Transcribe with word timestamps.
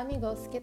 Amigos, 0.00 0.48
¿qué 0.48 0.62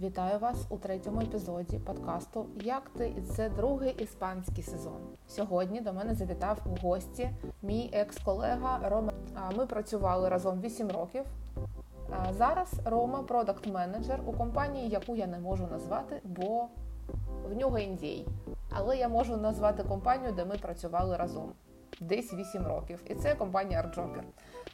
Вітаю 0.00 0.38
вас 0.38 0.66
у 0.70 0.76
третьому 0.76 1.20
епізоді 1.20 1.78
подкасту 1.78 2.46
Як 2.60 2.90
ти? 2.90 3.14
Це 3.36 3.48
другий 3.48 3.90
іспанський 3.90 4.64
сезон. 4.64 5.00
Сьогодні 5.28 5.80
до 5.80 5.92
мене 5.92 6.14
завітав 6.14 6.58
у 6.66 6.86
гості 6.86 7.30
мій 7.62 7.90
екс-колега 7.92 8.88
Рома. 8.88 9.12
Ми 9.56 9.66
працювали 9.66 10.28
разом 10.28 10.60
8 10.60 10.88
років. 10.90 11.24
Зараз 12.30 12.80
Рома 12.84 13.22
продакт-менеджер 13.22 14.20
у 14.26 14.32
компанії, 14.32 14.88
яку 14.88 15.16
я 15.16 15.26
не 15.26 15.38
можу 15.38 15.66
назвати, 15.66 16.20
бо 16.24 16.68
в 17.48 17.56
нього 17.56 17.78
індій. 17.78 18.26
Але 18.70 18.96
я 18.96 19.08
можу 19.08 19.36
назвати 19.36 19.82
компанію, 19.82 20.32
де 20.32 20.44
ми 20.44 20.56
працювали 20.56 21.16
разом 21.16 21.52
десь 22.00 22.34
8 22.34 22.66
років. 22.66 23.02
І 23.04 23.14
це 23.14 23.34
компанія 23.34 23.82
ArtJoker. 23.82 24.22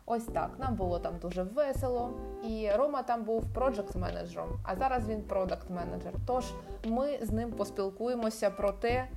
Ось 0.06 0.24
так. 0.24 0.51
Нам 0.59 0.74
було 0.74 0.98
там 0.98 1.19
дуже 1.19 1.42
весело. 1.42 2.11
І 2.48 2.70
Рома 2.77 3.02
там 3.02 3.24
був 3.24 3.45
проджект 3.55 3.97
менеджером 3.97 4.48
а 4.65 4.77
зараз 4.77 5.09
він 5.09 5.23
продакт 5.23 5.70
менеджер 5.70 6.12
Тож 6.27 6.45
ми 6.84 7.19
з 7.23 7.30
ним 7.30 7.52
поспілкуємося 7.52 8.51
про 8.51 8.73
те, 8.73 9.09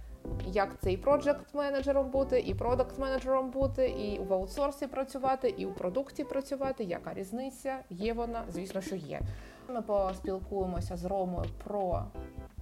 як 0.46 0.80
цей 0.80 0.98
проджект 0.98 1.54
менеджером 1.54 2.10
бути, 2.10 2.40
і 2.40 2.54
продакт 2.54 3.00
менеджером 3.00 3.50
бути, 3.52 3.90
і 3.90 4.20
в 4.20 4.34
аутсорсі 4.34 4.88
працювати, 4.88 5.50
і 5.50 5.66
у 5.66 5.72
продукті 5.72 6.24
працювати. 6.24 6.84
Яка 6.84 7.14
різниця? 7.14 7.80
Є 7.90 8.14
вона? 8.14 8.44
Звісно, 8.50 8.82
що 8.82 8.96
є. 8.96 9.22
Ми 9.70 9.82
поспілкуємося 9.82 10.98
з 10.98 11.06
Ромою 11.06 11.50
про 11.64 12.04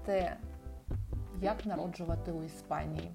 те, 0.05 0.37
як 1.41 1.65
народжувати 1.65 2.31
у 2.31 2.43
Іспанії. 2.43 3.11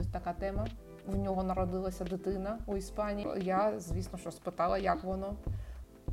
Ось 0.00 0.06
така 0.06 0.32
тема 0.32 0.66
в 1.06 1.18
нього 1.18 1.42
народилася 1.42 2.04
дитина 2.04 2.58
у 2.66 2.76
Іспанії. 2.76 3.28
Я, 3.36 3.72
звісно, 3.78 4.18
що 4.18 4.30
спитала, 4.30 4.78
як 4.78 5.04
воно. 5.04 5.34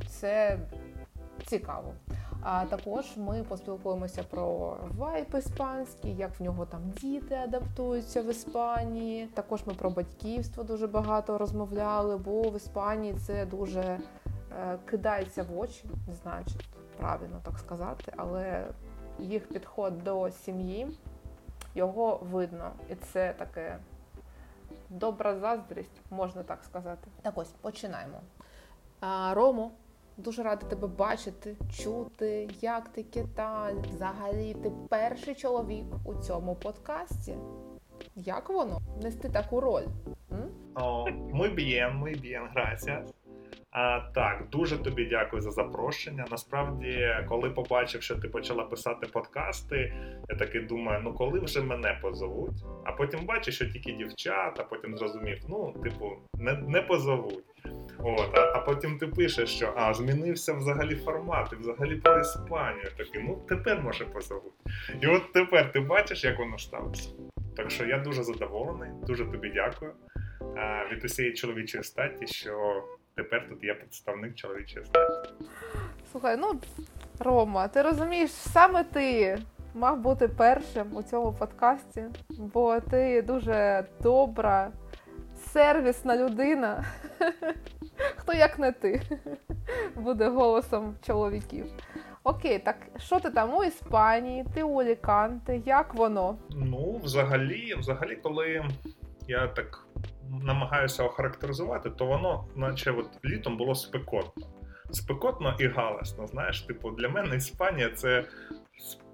Це 0.08 0.60
цікаво. 1.46 1.94
А 2.42 2.66
також 2.66 3.18
ми 3.18 3.44
поспілкуємося 3.44 4.24
про 4.24 4.78
вайп 4.98 5.36
іспанський, 5.36 6.16
як 6.16 6.40
в 6.40 6.44
нього 6.44 6.66
там 6.66 6.82
діти 7.02 7.36
адаптуються 7.36 8.22
в 8.22 8.30
Іспанії. 8.30 9.26
Також 9.26 9.62
ми 9.66 9.74
про 9.74 9.90
батьківство 9.90 10.64
дуже 10.64 10.88
багато 10.88 11.38
розмовляли, 11.38 12.18
бо 12.18 12.42
в 12.42 12.56
Іспанії 12.56 13.14
це 13.14 13.46
дуже 13.46 13.82
е, 13.82 14.00
кидається 14.86 15.44
в 15.44 15.60
очі, 15.60 15.86
не 16.08 16.14
знаю, 16.14 16.46
чи 16.46 16.56
правильно 16.98 17.40
так 17.44 17.60
сказати, 17.60 18.14
але 18.18 18.68
їх 19.20 19.48
підход 19.48 20.04
до 20.04 20.32
сім'ї 20.32 20.88
його 21.76 22.20
видно, 22.32 22.72
і 22.90 22.96
це 22.96 23.34
таке 23.38 23.78
добра 24.90 25.36
заздрість, 25.36 26.02
можна 26.10 26.44
так 26.44 26.64
сказати. 26.64 27.08
Так 27.22 27.38
ось 27.38 27.50
починаємо. 27.62 28.22
А, 29.00 29.34
Рому, 29.34 29.72
дуже 30.18 30.44
рада 30.44 30.66
тебе 30.66 30.88
бачити, 30.88 31.56
чути, 31.74 32.50
як 32.62 32.90
ти 32.90 33.04
китай. 33.04 33.76
Взагалі, 33.94 34.54
ти 34.54 34.72
перший 34.90 35.36
чоловік 35.36 35.86
у 36.06 36.16
цьому 36.16 36.56
подкасті. 36.56 37.36
Як 38.16 38.50
воно 38.50 38.80
нести 39.02 39.30
таку 39.30 39.62
роль? 39.62 39.86
М? 40.32 40.50
О, 40.76 41.06
Ми 41.12 41.50
б'ємо, 41.50 42.00
ми 42.00 42.12
б'ємо, 42.16 42.48
gracias. 42.56 43.04
А, 43.72 44.00
Так, 44.00 44.48
дуже 44.52 44.78
тобі 44.78 45.06
дякую 45.06 45.42
за 45.42 45.52
запрошення. 45.52 46.26
Насправді, 46.32 47.16
коли 47.28 47.50
побачив, 47.50 48.02
що 48.02 48.16
ти 48.16 48.28
почала 48.28 48.64
писати 48.64 49.08
подкасти, 49.08 49.94
я 50.30 50.36
таки 50.36 50.60
думаю, 50.60 51.02
ну 51.04 51.14
коли 51.14 51.40
вже 51.40 51.62
мене 51.62 52.00
позовуть, 52.02 52.64
а 52.86 52.92
потім 52.92 53.26
бачу, 53.26 53.52
що 53.52 53.66
тільки 53.66 53.92
дівчата, 53.92 54.64
потім 54.64 54.98
зрозумів, 54.98 55.38
ну, 55.50 55.76
типу, 55.84 56.12
не 56.34 56.54
не 56.54 56.82
позовуть. 56.82 57.44
От, 58.00 58.38
А 58.38 58.40
а 58.56 58.60
потім 58.60 58.98
ти 58.98 59.08
пишеш, 59.08 59.50
що 59.50 59.74
а, 59.76 59.94
змінився 59.94 60.54
взагалі 60.54 60.96
формат, 60.96 61.54
і 61.54 61.56
взагалі 61.56 61.96
про 61.96 62.20
Іспанію. 62.20 62.92
Такий, 62.98 63.24
ну 63.24 63.42
тепер 63.50 63.82
може 63.82 64.06
позовуть. 64.06 64.54
І 65.02 65.08
от 65.08 65.34
тепер 65.34 65.72
ти 65.72 65.80
бачиш, 65.80 66.24
як 66.24 66.40
воно 66.40 66.58
сталося. 66.58 67.10
Так 67.58 67.72
що 67.72 67.86
я 67.86 67.98
дуже 67.98 68.24
задоволений, 68.24 68.90
дуже 69.08 69.26
тобі 69.26 69.52
дякую 69.56 69.92
від 70.92 71.06
усієї 71.06 71.34
чоловічої 71.34 71.84
статі, 71.84 72.28
що 72.28 72.84
тепер 73.20 73.50
тут 73.50 73.64
є 73.64 73.74
представник 73.74 74.36
чоловічої 74.36 74.86
статі. 74.86 75.30
Слухай, 76.12 76.38
ну 76.38 76.60
Рома, 77.20 77.68
ти 77.68 77.82
розумієш, 77.82 78.32
саме 78.32 78.84
ти 78.84 79.38
мав 79.74 80.00
бути 80.00 80.28
першим 80.28 80.96
у 80.96 81.04
цьому 81.04 81.34
подкасті, 81.34 82.04
бо 82.30 82.80
ти 82.80 83.22
дуже 83.22 83.86
добра, 84.02 84.72
сервісна 85.36 86.18
людина. 86.18 86.86
Хто 88.16 88.34
як 88.34 88.60
не 88.60 88.72
ти 88.72 89.02
буде 89.96 90.28
голосом 90.28 90.96
чоловіків. 91.06 91.66
Окей, 92.24 92.60
так 92.60 92.76
що 92.98 93.20
ти 93.20 93.30
там 93.30 93.54
у 93.54 93.64
Іспанії, 93.64 94.46
ти 94.54 94.64
у 94.64 94.80
Аліканте, 94.82 95.58
як 95.66 95.94
воно? 95.94 96.38
Ну, 96.50 97.02
взагалі, 97.04 97.76
взагалі, 97.80 98.16
коли 98.16 98.66
я 99.28 99.48
так 99.48 99.89
намагаюся 100.42 101.04
охарактеризувати, 101.04 101.90
то 101.90 102.06
воно, 102.06 102.48
наче 102.56 102.92
от 102.92 103.26
літом 103.26 103.58
було 103.58 103.76
спекотно. 103.76 104.48
Спекотно 104.92 105.56
і 105.60 105.68
галасно. 105.68 106.28
Знаєш, 106.28 106.62
типу, 106.62 106.92
для 106.92 107.10
мене 107.10 107.36
Іспанія 107.36 107.90
це 107.90 108.26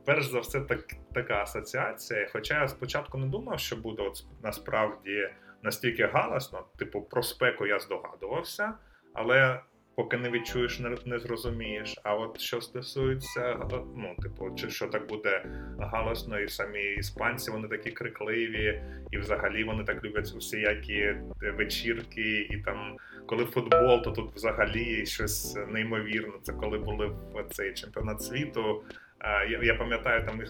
перш 0.05 0.27
за 0.27 0.39
все 0.39 0.61
так, 0.61 0.85
така 1.13 1.41
асоціація. 1.41 2.27
Хоча 2.33 2.61
я 2.61 2.67
спочатку 2.67 3.17
не 3.17 3.27
думав, 3.27 3.59
що 3.59 3.75
буде 3.75 4.03
от 4.03 4.25
насправді 4.43 5.29
настільки 5.63 6.05
галасно, 6.05 6.65
типу, 6.77 7.01
про 7.01 7.23
спеку 7.23 7.65
я 7.65 7.79
здогадувався, 7.79 8.73
але 9.13 9.59
поки 9.95 10.17
не 10.17 10.29
відчуєш, 10.29 10.79
не, 11.05 11.19
зрозумієш. 11.19 11.99
А 12.03 12.15
от 12.15 12.41
що 12.41 12.61
стосується, 12.61 13.59
ну, 13.95 14.15
типу, 14.21 14.55
чи 14.55 14.69
що 14.69 14.87
так 14.87 15.07
буде 15.07 15.45
галасно, 15.79 16.39
і 16.39 16.49
самі 16.49 16.81
іспанці 16.81 17.51
вони 17.51 17.67
такі 17.67 17.91
крикливі, 17.91 18.81
і 19.11 19.17
взагалі 19.17 19.63
вони 19.63 19.83
так 19.83 20.03
люблять 20.03 20.33
усіякі 20.37 21.15
вечірки, 21.57 22.47
і 22.49 22.57
там, 22.57 22.97
коли 23.25 23.45
футбол, 23.45 24.03
то 24.03 24.11
тут 24.11 24.35
взагалі 24.35 25.05
щось 25.05 25.57
неймовірне. 25.67 26.33
Це 26.43 26.53
коли 26.53 26.77
були 26.77 27.07
в 27.07 27.45
цей 27.51 27.73
чемпіонат 27.73 28.23
світу. 28.23 28.83
Я 29.49 29.59
я 29.63 29.75
пам'ятаю, 29.75 30.25
там 30.25 30.41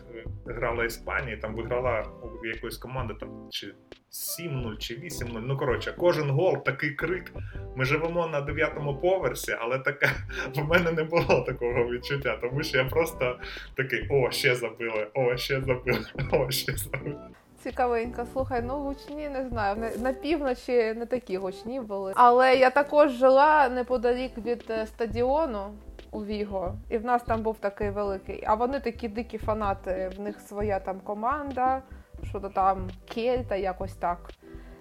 грала 0.45 0.85
Іспанія, 0.85 1.37
там 1.37 1.55
виграла 1.55 2.05
якоїсь 2.43 2.77
команди 2.77 3.13
там 3.19 3.47
чи 3.51 3.73
7-0 4.11 4.77
чи 4.77 4.93
8-0. 4.95 5.39
Ну 5.39 5.57
коротше, 5.57 5.93
кожен 5.97 6.29
гол 6.29 6.63
такий 6.63 6.89
крик. 6.89 7.31
Ми 7.75 7.85
живемо 7.85 8.27
на 8.27 8.41
дев'ятому 8.41 8.97
поверсі, 8.97 9.55
але 9.59 9.79
таке 9.79 10.09
в 10.55 10.63
мене 10.63 10.91
не 10.91 11.03
було 11.03 11.41
такого 11.47 11.91
відчуття, 11.91 12.37
тому 12.41 12.63
що 12.63 12.77
я 12.77 12.85
просто 12.85 13.39
такий: 13.75 14.07
о, 14.09 14.31
ще 14.31 14.55
забили, 14.55 15.07
о, 15.13 15.37
ще 15.37 15.61
забили, 15.61 16.05
о, 16.31 16.51
ще 16.51 16.71
забили. 16.77 17.19
Цікавенько, 17.63 18.25
слухай, 18.33 18.61
ну 18.61 18.73
гучні 18.73 19.29
не 19.29 19.47
знаю. 19.49 19.91
На 20.01 20.13
півночі 20.13 20.71
не 20.71 21.05
такі 21.05 21.37
гучні 21.37 21.79
були. 21.79 22.13
Але 22.15 22.55
я 22.55 22.69
також 22.69 23.11
жила 23.11 23.69
неподалік 23.69 24.37
від 24.37 24.65
е, 24.69 24.85
стадіону 24.85 25.73
у 26.15 26.25
Віго, 26.25 26.75
і 26.89 26.97
в 26.97 27.05
нас 27.05 27.23
там 27.23 27.41
був 27.41 27.57
такий 27.57 27.89
великий. 27.89 28.43
А 28.47 28.55
вони 28.55 28.79
такі 28.79 29.07
дикі 29.07 29.37
фанати. 29.37 30.11
В 30.17 30.19
них 30.19 30.41
своя 30.41 30.79
там 30.79 30.99
команда, 30.99 31.81
що 32.23 32.39
то 32.39 32.49
там 32.49 32.89
кельта, 33.13 33.55
якось 33.55 33.95
так. 33.95 34.31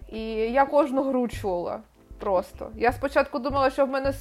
І 0.09 0.21
я 0.33 0.67
кожну 0.67 1.03
гру 1.03 1.29
чула. 1.29 1.81
Просто. 2.19 2.71
Я 2.75 2.93
спочатку 2.93 3.39
думала, 3.39 3.71
що 3.71 3.87
в 3.87 3.89
мене 3.89 4.13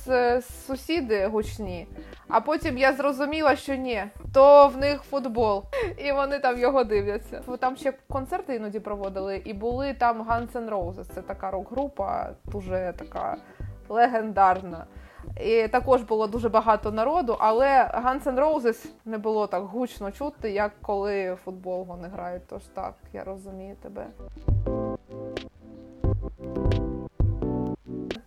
сусіди 0.41 1.27
гучні, 1.27 1.87
а 2.27 2.41
потім 2.41 2.77
я 2.77 2.93
зрозуміла, 2.93 3.55
що 3.55 3.75
ні, 3.75 4.03
то 4.33 4.67
в 4.67 4.77
них 4.77 5.01
футбол, 5.03 5.63
і 5.97 6.11
вони 6.11 6.39
там 6.39 6.59
його 6.59 6.83
дивляться. 6.83 7.41
Там 7.59 7.77
ще 7.77 7.93
концерти 8.09 8.55
іноді 8.55 8.79
проводили, 8.79 9.41
і 9.45 9.53
були 9.53 9.93
там 9.93 10.21
Guns 10.21 10.51
N' 10.51 10.69
Roses. 10.69 11.03
Це 11.03 11.21
така 11.21 11.51
рок-група, 11.51 12.29
дуже 12.45 12.93
така 12.97 13.37
легендарна. 13.89 14.85
І 15.41 15.67
також 15.67 16.01
було 16.01 16.27
дуже 16.27 16.49
багато 16.49 16.91
народу, 16.91 17.37
але 17.39 17.67
Guns 17.83 18.23
N' 18.23 18.39
Roses 18.39 18.85
не 19.05 19.17
було 19.17 19.47
так 19.47 19.63
гучно 19.63 20.11
чути, 20.11 20.51
як 20.51 20.71
коли 20.81 21.37
футбол 21.45 21.85
вони 21.85 22.07
грають. 22.07 22.47
Тож 22.49 22.63
так, 22.63 22.93
я 23.13 23.23
розумію 23.23 23.75
тебе. 23.75 24.07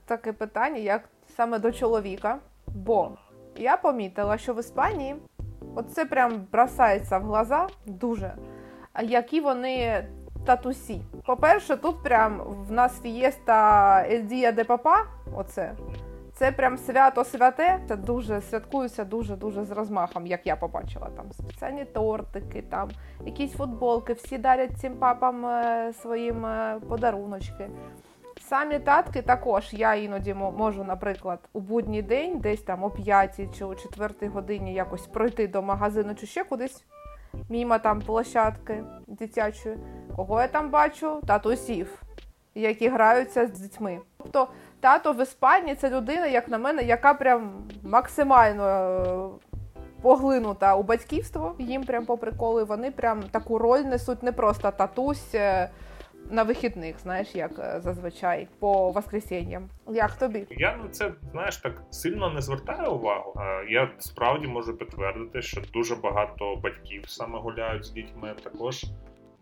Таке 0.05 0.33
питання, 0.33 0.79
як 0.79 1.09
саме 1.37 1.59
до 1.59 1.73
чоловіка. 1.73 2.39
Бо 2.67 3.11
я 3.57 3.77
помітила, 3.77 4.39
що 4.39 4.55
в 4.55 4.61
Іспанії 4.61 5.17
оце 5.75 6.05
прям 6.05 6.47
бросається 6.53 7.19
в 7.19 7.23
глаза 7.23 7.67
дуже, 7.87 8.35
які 9.03 9.41
вони 9.41 10.07
татусі. 10.47 11.01
По-перше, 11.27 11.77
тут 11.77 12.03
прям 12.03 12.41
в 12.69 12.73
нас 12.73 13.01
фієста 13.03 14.05
Ельдія 14.11 14.53
де 14.53 14.65
Папа. 14.65 15.05
Оце. 15.37 15.73
Це 16.39 16.53
прям 16.53 16.79
свято 16.79 17.25
святе. 17.25 17.81
Це 17.89 17.97
дуже 17.97 18.41
святкується 18.41 19.05
дуже-дуже 19.05 19.65
з 19.65 19.71
розмахом, 19.71 20.27
як 20.27 20.47
я 20.47 20.57
побачила. 20.57 21.11
Там 21.17 21.33
спеціальні 21.33 21.85
тортики, 21.85 22.63
там 22.63 22.91
якісь 23.25 23.53
футболки, 23.53 24.13
всі 24.13 24.39
дарять 24.39 24.79
цим 24.81 24.97
папам 24.97 25.47
е, 25.47 25.93
своїм 26.03 26.47
е, 26.47 26.81
подаруночки. 26.89 27.69
Самі 28.41 28.79
татки 28.79 29.23
також 29.23 29.69
я 29.73 29.95
іноді 29.95 30.35
можу, 30.35 30.85
наприклад, 30.85 31.39
у 31.53 31.61
будній 31.61 32.03
день, 32.03 32.39
десь 32.39 32.63
там 32.63 32.85
о 32.85 32.91
5 32.91 33.41
чи 33.59 33.65
о 33.65 33.75
4 33.75 34.29
годині 34.29 34.75
якось 34.75 35.07
пройти 35.07 35.49
до 35.49 35.63
магазину 35.63 36.15
чи 36.15 36.27
ще 36.27 36.45
кудись, 36.45 36.85
мімо 37.49 37.79
там 37.79 38.01
площадки 38.01 38.85
дитячої. 39.07 39.79
Кого 40.17 40.41
я 40.41 40.49
там 40.49 40.71
бачу? 40.71 41.21
Татусів, 41.27 42.03
які 42.55 42.89
граються 42.89 43.47
з 43.47 43.51
дітьми. 43.51 43.99
Тобто 44.19 44.49
тато 44.81 45.13
в 45.13 45.23
Іспанії 45.23 45.75
це 45.75 45.91
людина, 45.91 46.27
як 46.27 46.49
на 46.49 46.59
мене, 46.59 46.83
яка 46.83 47.15
прям 47.15 47.69
максимально 47.83 48.65
е, 48.65 49.77
поглинута 50.03 50.75
у 50.75 50.83
батьківство, 50.83 51.55
їм 51.59 51.85
прям 51.85 52.07
по 52.07 52.19
приколу, 52.19 52.67
вони 52.67 52.91
прям 52.91 53.23
таку 53.23 53.59
роль 53.59 53.81
несуть 53.81 54.23
не 54.23 54.33
просто 54.33 54.71
татусь. 54.71 55.35
Е, 55.35 55.71
на 56.31 56.43
вихідних, 56.43 57.01
знаєш, 57.01 57.35
як 57.35 57.59
е, 57.59 57.81
зазвичай 57.81 58.49
по 58.59 58.91
воскресінням. 58.91 59.69
Як 59.89 60.13
тобі? 60.13 60.47
Я 60.51 60.77
на 60.77 60.89
це 60.89 61.13
знаєш 61.33 61.57
так 61.57 61.83
сильно 61.91 62.31
не 62.31 62.41
звертаю 62.41 62.93
увагу. 62.93 63.35
Я 63.69 63.91
справді 63.99 64.47
можу 64.47 64.77
підтвердити, 64.77 65.43
що 65.43 65.61
дуже 65.73 65.97
багато 65.97 66.57
батьків 66.57 67.03
саме 67.07 67.39
гуляють 67.39 67.85
з 67.85 67.91
дітьми. 67.91 68.35
Також 68.45 68.85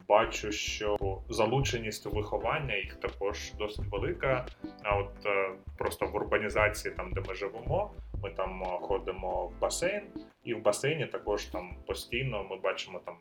бачу, 0.08 0.52
що 0.52 0.96
залученість 1.28 2.06
у 2.06 2.10
виховання 2.10 2.76
їх 2.76 2.94
також 2.94 3.52
досить 3.58 3.84
велика. 3.92 4.46
А 4.82 4.96
от 4.96 5.26
е, 5.26 5.50
просто 5.78 6.06
в 6.06 6.16
урбанізації, 6.16 6.94
там 6.94 7.12
де 7.12 7.22
ми 7.28 7.34
живемо, 7.34 7.90
ми 8.22 8.30
там 8.30 8.62
е, 8.62 8.66
ходимо 8.66 9.46
в 9.46 9.60
басейн, 9.60 10.02
і 10.44 10.54
в 10.54 10.62
басейні 10.62 11.06
також 11.06 11.44
там 11.44 11.76
постійно 11.86 12.46
ми 12.50 12.56
бачимо 12.56 13.00
там 13.04 13.14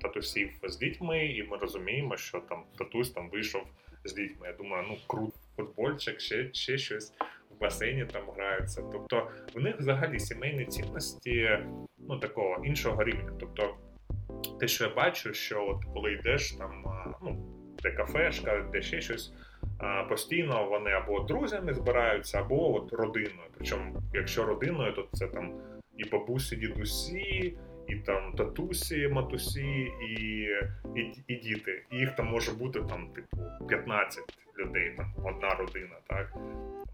татусів 0.00 0.50
з 0.62 0.76
дітьми, 0.76 1.26
і 1.26 1.42
ми 1.42 1.56
розуміємо, 1.56 2.16
що 2.16 2.40
там 2.40 2.62
татусь 2.78 3.10
там 3.10 3.30
вийшов 3.30 3.62
з 4.04 4.14
дітьми. 4.14 4.46
Я 4.46 4.52
думаю, 4.52 4.84
ну 4.88 4.96
круто, 5.06 5.32
футбольчик, 5.56 6.20
ще 6.20 6.50
ще 6.52 6.78
щось 6.78 7.12
в 7.50 7.60
басейні 7.60 8.04
там 8.04 8.22
граються. 8.36 8.82
Тобто 8.92 9.30
в 9.54 9.60
них 9.60 9.78
взагалі 9.78 10.20
сімейні 10.20 10.64
цінності 10.64 11.58
ну 11.98 12.18
такого 12.18 12.64
іншого 12.64 13.04
рівня. 13.04 13.32
Тобто, 13.40 13.74
те, 14.60 14.68
що 14.68 14.84
я 14.84 14.94
бачу, 14.94 15.34
що 15.34 15.66
от 15.68 15.84
коли 15.94 16.12
йдеш 16.12 16.52
там, 16.52 16.84
ну 17.22 17.46
де 17.82 17.90
кафешка, 17.90 18.68
де 18.72 18.82
ще 18.82 19.00
щось. 19.00 19.32
Постійно 20.08 20.68
вони 20.70 20.90
або 20.90 21.20
друзями 21.20 21.74
збираються, 21.74 22.40
або 22.40 22.74
от 22.74 22.92
родиною. 22.92 23.48
Причому, 23.56 24.02
якщо 24.14 24.44
родиною, 24.44 24.92
то 24.92 25.08
це 25.12 25.26
там 25.26 25.52
і 25.96 26.04
бабусі, 26.08 26.56
дідусі, 26.56 27.56
і 27.88 27.96
там 27.96 28.32
татусі, 28.32 29.08
матусі, 29.08 29.92
і 30.10 30.42
і, 30.96 31.12
і 31.28 31.34
діти. 31.34 31.84
І 31.92 31.96
їх 31.96 32.16
там 32.16 32.26
може 32.26 32.52
бути 32.52 32.80
там, 32.80 33.08
типу, 33.14 33.36
15 33.68 34.24
людей, 34.58 34.94
там 34.96 35.14
одна 35.24 35.54
родина, 35.54 35.96
так, 36.06 36.34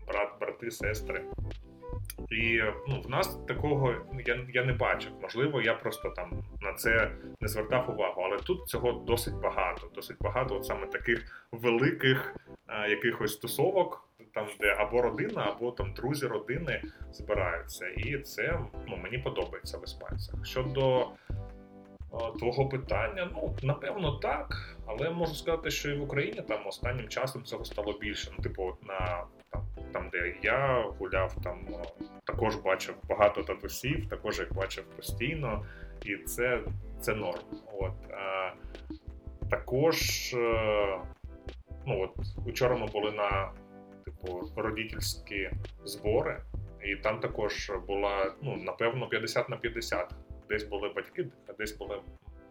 брат, 0.06 0.28
брати, 0.40 0.70
сестри. 0.70 1.24
І 2.30 2.60
ну, 2.88 3.00
в 3.00 3.10
нас 3.10 3.38
такого 3.48 3.94
я 4.26 4.46
я 4.48 4.64
не 4.64 4.72
бачив. 4.72 5.12
Можливо, 5.22 5.60
я 5.60 5.74
просто 5.74 6.10
там 6.10 6.44
на 6.60 6.72
це 6.72 7.10
не 7.40 7.48
звертав 7.48 7.90
увагу, 7.90 8.22
але 8.22 8.38
тут 8.38 8.68
цього 8.68 8.92
досить 8.92 9.34
багато. 9.34 9.90
Досить 9.94 10.16
багато 10.20 10.56
от 10.56 10.66
саме 10.66 10.86
таких 10.86 11.48
великих 11.52 12.36
а, 12.66 12.86
якихось 12.86 13.36
тусовок, 13.36 14.08
там 14.34 14.46
де 14.60 14.76
або 14.78 15.02
родина, 15.02 15.42
або 15.56 15.70
там 15.70 15.92
друзі 15.92 16.26
родини 16.26 16.82
збираються. 17.12 17.86
І 17.86 18.18
це 18.18 18.60
ну, 18.88 18.96
мені 18.96 19.18
подобається 19.18 19.78
в 19.78 19.84
іспанцях. 19.84 20.46
Щодо 20.46 21.08
твого 22.38 22.68
питання, 22.68 23.30
ну 23.34 23.56
напевно 23.62 24.12
так, 24.12 24.76
але 24.86 25.10
можу 25.10 25.34
сказати, 25.34 25.70
що 25.70 25.90
і 25.90 25.98
в 25.98 26.02
Україні 26.02 26.42
там 26.48 26.66
останнім 26.66 27.08
часом 27.08 27.44
цього 27.44 27.64
стало 27.64 27.98
більше. 28.00 28.32
Ну, 28.36 28.42
типу, 28.42 28.76
на 28.82 29.24
там, 29.94 30.08
де 30.12 30.34
я 30.42 30.82
гуляв, 30.98 31.36
там 31.42 31.66
також 32.24 32.56
бачив 32.56 32.94
багато 33.08 33.42
татусів, 33.42 34.08
також 34.08 34.38
їх 34.38 34.54
бачив 34.54 34.84
постійно, 34.84 35.66
і 36.04 36.16
це 36.16 36.60
це 37.00 37.14
норм. 37.14 37.40
От 37.72 38.10
а, 38.10 38.52
також, 39.50 39.98
е, 40.34 40.98
ну 41.86 42.02
от 42.02 42.46
учора 42.46 42.76
ми 42.76 42.86
були 42.86 43.12
на 43.12 43.52
типу 44.04 44.50
родительські 44.56 45.50
збори, 45.84 46.42
і 46.84 46.96
там 46.96 47.20
також 47.20 47.72
була 47.86 48.34
ну 48.42 48.56
напевно 48.56 49.08
50 49.08 49.48
на 49.48 49.56
50. 49.56 50.14
Десь 50.48 50.64
були 50.64 50.88
батьки, 50.88 51.26
а 51.48 51.52
десь 51.52 51.76
були 51.76 52.00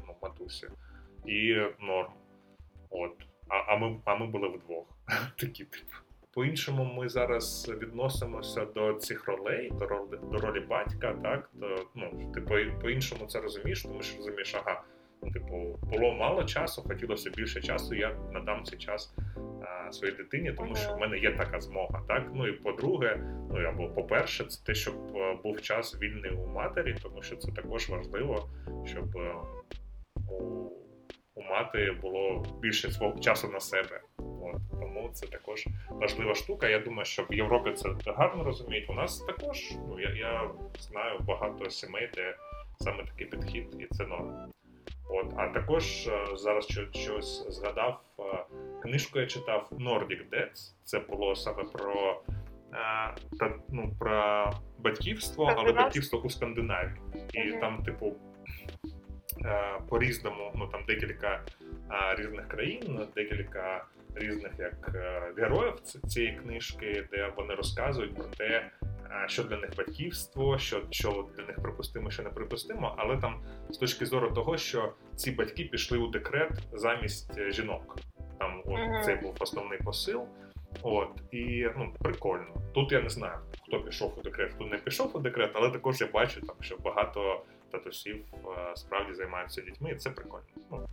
ну, 0.08 0.16
матусі. 0.22 0.68
І 1.26 1.56
норм. 1.80 2.14
От. 2.90 3.12
А 3.48 3.56
а, 3.56 3.78
ми 3.78 4.00
а 4.06 4.16
ми 4.16 4.28
були 4.28 4.48
вдвох. 4.48 4.86
Такі 5.38 5.66
типу. 5.66 6.03
По-іншому, 6.34 6.94
ми 6.98 7.10
зараз 7.10 7.72
відносимося 7.82 8.66
до 8.66 8.94
цих 8.94 9.28
ролей, 9.28 9.72
до 9.80 9.88
ролі 9.88 10.20
до 10.32 10.38
ролі 10.38 10.60
батька, 10.60 11.16
так 11.24 11.50
то 11.60 11.86
ну 11.96 12.32
ти 12.34 12.42
по-іншому 12.82 13.26
це 13.26 13.42
розумієш, 13.42 13.84
тому 13.84 14.02
що 14.02 14.18
розумієш, 14.18 14.56
ага, 14.56 14.84
ну, 15.24 15.32
типу, 15.32 15.80
було 15.84 16.14
мало 16.14 16.44
часу, 16.44 16.82
хотілося 16.82 17.30
більше 17.30 17.62
часу. 17.62 17.96
Я 17.96 18.16
надам 18.32 18.64
цей 18.64 18.80
час 18.80 19.14
а, 19.62 19.92
своїй 19.92 20.14
дитині, 20.14 20.54
тому 20.54 20.76
що 20.76 20.94
в 20.94 21.00
мене 21.00 21.18
є 21.18 21.32
така 21.32 21.62
змога. 21.62 22.02
Так, 22.08 22.32
ну 22.34 22.48
і 22.48 22.52
по-друге, 22.52 23.20
ну 23.52 23.60
або 23.68 23.90
по-перше, 23.90 24.44
це 24.44 24.66
те, 24.66 24.76
щоб 24.76 24.96
е, 25.16 25.38
був 25.44 25.62
час 25.62 26.02
вільний 26.02 26.32
у 26.32 26.48
матері, 26.48 26.96
тому 27.04 27.22
що 27.22 27.36
це 27.36 27.52
також 27.52 27.90
важливо, 27.90 28.50
щоб 28.86 29.18
е, 29.18 29.36
у 30.32 30.70
у 31.36 31.42
мати 31.42 31.92
було 32.02 32.46
більше 32.62 32.92
свого 32.92 33.20
часу 33.20 33.48
на 33.48 33.60
себе. 33.60 34.02
От. 34.18 34.62
Тому 34.72 35.10
це 35.14 35.28
також 35.28 35.68
важлива 35.90 36.36
штука. 36.36 36.70
Я 36.70 36.80
думаю, 36.80 37.06
що 37.06 37.24
в 37.30 37.34
Європі 37.34 37.72
це 37.72 37.90
гарно 38.06 38.44
розуміють. 38.44 38.90
У 38.90 38.94
нас 38.94 39.20
також 39.20 39.74
ну 39.88 40.00
я 40.00 40.10
я 40.10 40.50
знаю 40.80 41.20
багато 41.20 41.70
сімей, 41.70 42.10
де 42.14 42.36
саме 42.80 43.04
такий 43.04 43.28
підхід, 43.28 43.76
і 43.80 43.86
це 43.96 44.06
норм. 44.06 44.54
От, 45.10 45.34
а 45.38 45.48
також 45.48 46.08
е, 46.08 46.26
зараз 46.36 46.68
щось 46.92 47.46
згадав 47.50 48.02
е, 48.20 48.24
книжку. 48.82 49.20
Я 49.20 49.26
читав 49.26 49.70
Nordic 49.72 50.30
Dads. 50.32 50.74
Це 50.84 51.00
було 51.00 51.36
саме 51.36 51.64
про 51.64 52.22
е, 52.74 53.16
та, 53.40 53.54
ну, 53.70 53.92
про 54.00 54.52
батьківство, 54.80 55.54
але 55.58 55.72
батьківство 55.72 56.20
у 56.20 56.30
Скандинавії, 56.30 56.98
і 57.34 57.52
там, 57.52 57.84
типу, 57.84 58.16
по 59.90 60.00
різному, 60.00 60.52
ну 60.56 60.68
там 60.68 60.84
декілька 60.88 61.42
різних 62.18 62.48
країн, 62.48 63.08
декілька 63.16 63.86
різних 64.16 64.52
як 64.60 64.98
героїв 65.38 65.80
цієї 65.82 66.34
книжки, 66.34 67.08
де 67.12 67.34
вони 67.38 67.54
розказують 67.54 68.16
про 68.16 68.26
те, 68.26 68.72
що 69.28 69.44
для 69.44 69.58
них 69.58 69.70
батьківство, 69.78 70.58
що 70.58 70.82
що 70.90 71.28
для 71.38 71.46
них 71.46 71.62
припустимо, 71.62 72.12
що 72.12 72.24
не 72.24 72.30
припустимо, 72.30 72.96
але 72.98 73.18
там 73.18 73.42
з 73.70 73.78
точки 73.78 74.06
зору 74.06 74.32
того, 74.32 74.58
що 74.58 74.94
ці 75.16 75.32
батьки 75.32 75.64
пішли 75.64 75.98
у 75.98 76.08
декрет 76.08 76.52
замість 76.74 77.38
е, 77.38 77.52
жінок. 77.52 77.98
Там 78.40 78.62
от 78.66 78.80
uh-huh. 78.80 79.04
це 79.04 79.16
був 79.16 79.36
основний 79.40 79.80
посил. 79.80 80.28
От 80.82 81.10
і 81.32 81.68
ну 81.78 81.94
прикольно. 82.00 82.56
Тут 82.74 82.92
я 82.92 83.02
не 83.02 83.10
знаю, 83.10 83.38
хто 83.68 83.80
пішов 83.80 84.14
у 84.18 84.22
декрет, 84.22 84.54
хто 84.56 84.66
не 84.66 84.78
пішов 84.78 85.12
у 85.18 85.20
декрет, 85.20 85.52
але 85.54 85.70
також 85.70 86.02
я 86.02 86.08
бачу 86.08 86.42
там, 86.42 86.56
що 86.60 86.78
багато 86.78 87.44
татусів 87.74 88.26
е, 88.58 88.76
справді 88.76 89.14
займаються 89.14 89.62
дітьми, 89.62 89.92
і 89.92 89.96
це 89.96 90.10
прикольно. 90.10 90.88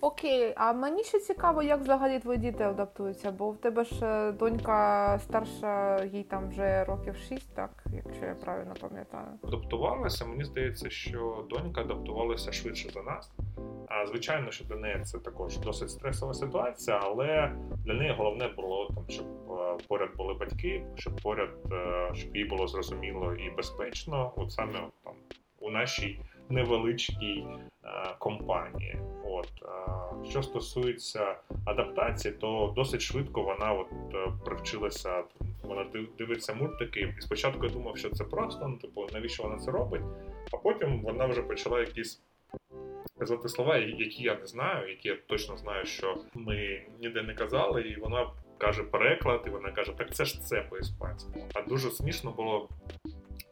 Окей, 0.00 0.52
а 0.56 0.72
мені 0.72 1.04
ще 1.04 1.18
цікаво, 1.18 1.62
як 1.62 1.80
взагалі 1.80 2.18
твої 2.18 2.38
діти 2.38 2.64
адаптуються, 2.64 3.30
бо 3.30 3.50
в 3.50 3.56
тебе 3.56 3.84
ж 3.84 4.06
е, 4.06 4.32
донька 4.32 5.18
старша, 5.22 6.04
їй 6.04 6.22
там 6.22 6.48
вже 6.48 6.84
років 6.84 7.16
6, 7.16 7.54
так, 7.54 7.84
якщо 7.92 8.24
я 8.24 8.34
правильно 8.34 8.74
пам'ятаю. 8.80 9.26
Адаптувалася, 9.42 10.24
мені 10.24 10.44
здається, 10.44 10.90
що 10.90 11.46
донька 11.50 11.80
адаптувалася 11.80 12.52
швидше 12.52 12.90
за 12.90 13.02
нас. 13.02 13.32
А 13.88 14.06
звичайно, 14.06 14.50
що 14.50 14.64
для 14.64 14.76
неї 14.76 15.00
це 15.04 15.18
також 15.18 15.58
досить 15.58 15.90
стресова 15.90 16.34
ситуація, 16.34 17.00
але 17.02 17.52
для 17.84 17.94
неї 17.94 18.14
головне 18.18 18.48
було 18.48 18.90
там, 18.94 19.04
щоб 19.08 19.26
е, 19.26 19.76
поряд 19.88 20.10
були 20.16 20.34
батьки, 20.34 20.86
щоб 20.94 21.20
поряд, 21.20 21.50
е, 21.72 22.10
щоб 22.14 22.36
їй 22.36 22.44
було 22.44 22.66
зрозуміло 22.66 23.34
і 23.34 23.50
безпечно, 23.50 24.32
от 24.36 24.52
саме 24.52 24.72
там 25.04 25.14
у 25.60 25.70
нашій 25.70 26.20
невеличкій 26.48 27.46
компанії. 28.18 28.98
От 29.24 29.48
що 30.30 30.42
стосується 30.42 31.36
адаптації, 31.64 32.34
то 32.34 32.72
досить 32.76 33.00
швидко 33.00 33.42
вона 33.42 33.72
от 33.72 33.86
е, 34.14 34.32
привчилася. 34.44 35.22
Вона 35.62 35.86
дивиться 36.18 36.54
мультики. 36.54 37.00
І 37.00 37.20
спочатку 37.20 37.66
я 37.66 37.72
думав, 37.72 37.98
що 37.98 38.10
це 38.10 38.24
просто, 38.24 38.68
ну 38.68 38.76
типу, 38.76 39.06
навіщо 39.12 39.42
вона 39.42 39.58
це 39.58 39.70
робить? 39.70 40.02
А 40.52 40.56
потім 40.56 41.00
вона 41.02 41.26
вже 41.26 41.42
почала 41.42 41.80
якісь 41.80 42.22
казати 43.18 43.48
слова, 43.48 43.76
які 43.76 44.22
я 44.22 44.38
не 44.38 44.46
знаю, 44.46 44.88
які 44.88 45.08
я 45.08 45.16
точно 45.26 45.56
знаю, 45.56 45.86
що 45.86 46.16
ми 46.34 46.82
ніде 47.00 47.22
не 47.22 47.34
казали, 47.34 47.82
і 47.82 48.00
вона 48.00 48.30
каже 48.58 48.82
переклад, 48.82 49.44
і 49.46 49.50
вона 49.50 49.70
каже: 49.72 49.92
Так 49.92 50.14
це 50.14 50.24
ж 50.24 50.42
це 50.42 50.62
по 50.62 50.78
іспанському. 50.78 51.48
А 51.54 51.62
дуже 51.62 51.90
смішно 51.90 52.30
було 52.30 52.68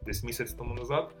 десь 0.01 0.23
місяць 0.23 0.53
тому 0.53 0.75
назад 0.75 1.13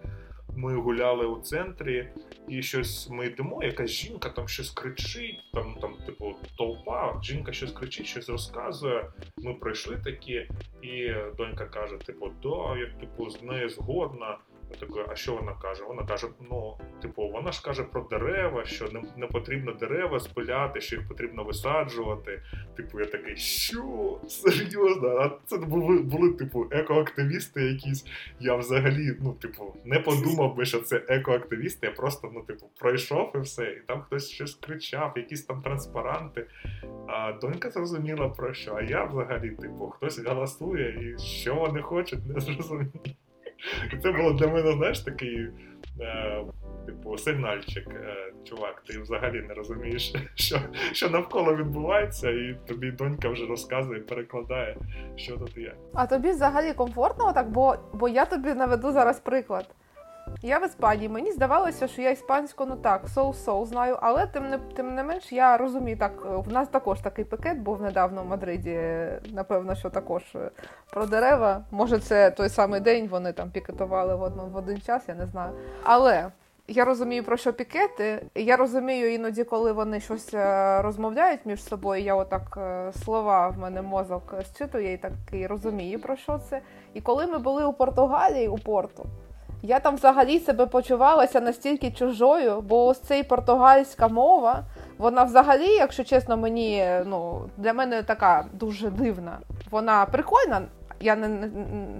ми 0.55 0.75
гуляли 0.75 1.25
у 1.25 1.41
центрі, 1.41 2.09
і 2.47 2.61
щось 2.63 3.09
ми 3.09 3.25
йдемо, 3.25 3.63
якась 3.63 3.91
жінка 3.91 4.29
там 4.29 4.47
щось 4.47 4.71
кричить, 4.71 5.39
там, 5.53 5.75
там, 5.81 5.95
типу, 6.05 6.35
толпа, 6.57 7.19
жінка 7.23 7.53
щось 7.53 7.71
кричить, 7.71 8.05
щось 8.05 8.29
розказує. 8.29 9.11
Ми 9.37 9.53
пройшли 9.53 9.97
такі, 10.03 10.47
і 10.81 11.13
донька 11.37 11.65
каже: 11.65 11.97
типу, 11.97 12.31
да, 12.43 12.77
я 12.77 12.85
типу 12.99 13.29
з 13.29 13.41
нею 13.41 13.69
згодна. 13.69 14.37
Такий, 14.79 15.03
а 15.09 15.15
що 15.15 15.35
вона 15.35 15.53
каже? 15.61 15.83
Вона 15.83 16.05
каже: 16.05 16.27
ну, 16.49 16.77
типу, 17.01 17.29
вона 17.29 17.51
ж 17.51 17.63
каже 17.63 17.83
про 17.83 18.01
дерева, 18.01 18.65
що 18.65 18.85
не, 18.85 19.03
не 19.17 19.27
потрібно 19.27 19.71
дерева 19.71 20.19
спиляти, 20.19 20.81
що 20.81 20.95
їх 20.95 21.07
потрібно 21.07 21.43
висаджувати. 21.43 22.41
Типу, 22.75 22.99
я 22.99 23.05
такий, 23.05 23.37
що 23.37 24.19
серйозно? 24.27 25.07
А 25.07 25.31
це 25.45 25.57
були, 25.57 25.97
були 25.97 26.33
типу, 26.33 26.67
екоактивісти 26.71 27.61
якісь. 27.61 28.05
Я 28.39 28.55
взагалі, 28.55 29.17
ну, 29.21 29.33
типу, 29.33 29.75
не 29.85 29.99
подумав 29.99 30.55
би, 30.55 30.65
що 30.65 30.79
це 30.79 31.01
екоактивісти. 31.07 31.87
Я 31.87 31.93
просто, 31.93 32.31
ну, 32.33 32.41
типу, 32.41 32.69
пройшов 32.79 33.31
і 33.35 33.39
все. 33.39 33.63
І 33.71 33.79
там 33.87 34.01
хтось 34.01 34.29
щось 34.29 34.55
кричав, 34.55 35.13
якісь 35.15 35.43
там 35.43 35.61
транспаранти. 35.61 36.45
А 37.07 37.31
донька 37.31 37.69
зрозуміла 37.69 38.29
про 38.29 38.53
що. 38.53 38.75
А 38.75 38.81
я 38.81 39.03
взагалі, 39.03 39.49
типу, 39.49 39.89
хтось 39.89 40.19
голосує 40.25 41.13
і 41.13 41.19
що 41.19 41.55
вони 41.55 41.81
хочуть, 41.81 42.25
не 42.25 42.39
зрозумію. 42.39 42.91
Це 44.03 44.11
було 44.11 44.33
для 44.33 44.47
мене, 44.47 44.71
знаєш, 44.71 44.99
такий. 44.99 45.47
Е, 46.01 46.43
Типу, 46.85 47.17
сигнальчик, 47.17 47.87
е, 47.89 48.33
чувак, 48.43 48.83
ти 48.87 48.99
взагалі 48.99 49.41
не 49.41 49.53
розумієш, 49.53 50.13
що 50.35 50.59
що 50.91 51.09
навколо 51.09 51.55
відбувається, 51.55 52.29
і 52.29 52.57
тобі 52.67 52.91
донька 52.91 53.29
вже 53.29 53.45
розказує, 53.45 53.99
перекладає, 53.99 54.77
що 55.15 55.37
тут 55.37 55.57
є. 55.57 55.75
А 55.93 56.07
тобі 56.07 56.29
взагалі 56.29 56.73
комфортно 56.73 57.33
так, 57.33 57.49
бо 57.49 57.75
бо 57.93 58.07
я 58.09 58.25
тобі 58.25 58.53
наведу 58.53 58.91
зараз 58.91 59.19
приклад. 59.19 59.75
Я 60.41 60.59
в 60.59 60.65
Іспанії. 60.65 61.09
Мені 61.09 61.31
здавалося, 61.31 61.87
що 61.87 62.01
я 62.01 62.09
іспанську 62.09 62.65
ну 62.65 62.75
так, 62.75 63.01
соу-соу 63.15 63.65
знаю, 63.65 63.97
але 64.01 64.27
тим 64.27 64.49
не 64.49 64.57
тим 64.57 64.95
не 64.95 65.03
менш 65.03 65.31
я 65.31 65.57
розумію 65.57 65.97
так. 65.97 66.11
В 66.25 66.51
нас 66.53 66.67
також 66.67 66.99
такий 66.99 67.25
пакет 67.25 67.57
був 67.57 67.81
недавно 67.81 68.23
в 68.23 68.25
Мадриді. 68.25 68.79
Напевно, 69.33 69.75
що 69.75 69.89
також 69.89 70.23
е, 70.35 70.49
про 70.91 71.05
дерева. 71.05 71.61
Може, 71.71 71.99
це 71.99 72.31
той 72.31 72.49
самий 72.49 72.79
день 72.79 73.07
вони 73.07 73.33
там 73.33 73.51
пікетували 73.51 74.15
в 74.15 74.21
один, 74.21 74.41
в 74.51 74.55
один 74.55 74.81
час, 74.81 75.03
я 75.07 75.15
не 75.15 75.25
знаю. 75.25 75.53
Але 75.83 76.31
я 76.67 76.85
розумію 76.85 77.23
про 77.23 77.37
що 77.37 77.53
пікети. 77.53 78.25
Я 78.35 78.57
розумію 78.57 79.13
іноді, 79.13 79.43
коли 79.43 79.71
вони 79.71 79.99
щось 79.99 80.33
е, 80.33 80.81
розмовляють 80.81 81.45
між 81.45 81.63
собою. 81.63 82.03
Я 82.03 82.15
отак 82.15 82.57
е, 82.57 82.91
слова 83.03 83.47
в 83.47 83.57
мене 83.57 83.81
мозок 83.81 84.33
зчитує 84.45 84.93
і 84.93 84.97
так 84.97 85.11
і 85.31 85.47
розумію 85.47 85.99
про 85.99 86.15
що 86.15 86.39
це. 86.49 86.61
І 86.93 87.01
коли 87.01 87.27
ми 87.27 87.37
були 87.37 87.65
у 87.65 87.73
Португалії 87.73 88.47
у 88.47 88.57
порту. 88.57 89.05
Я 89.65 89.79
там 89.79 89.95
взагалі 89.95 90.39
себе 90.39 90.65
почувалася 90.65 91.41
настільки 91.41 91.91
чужою, 91.91 92.61
бо 92.61 92.85
ось 92.85 92.99
цей 92.99 93.23
португальська 93.23 94.07
мова, 94.07 94.63
вона 94.97 95.23
взагалі, 95.23 95.67
якщо 95.67 96.03
чесно, 96.03 96.37
мені 96.37 96.87
ну 97.05 97.41
для 97.57 97.73
мене 97.73 98.03
така 98.03 98.45
дуже 98.53 98.89
дивна. 98.89 99.39
Вона 99.71 100.05
прикольна. 100.05 100.61
Я 100.99 101.15
не 101.15 101.27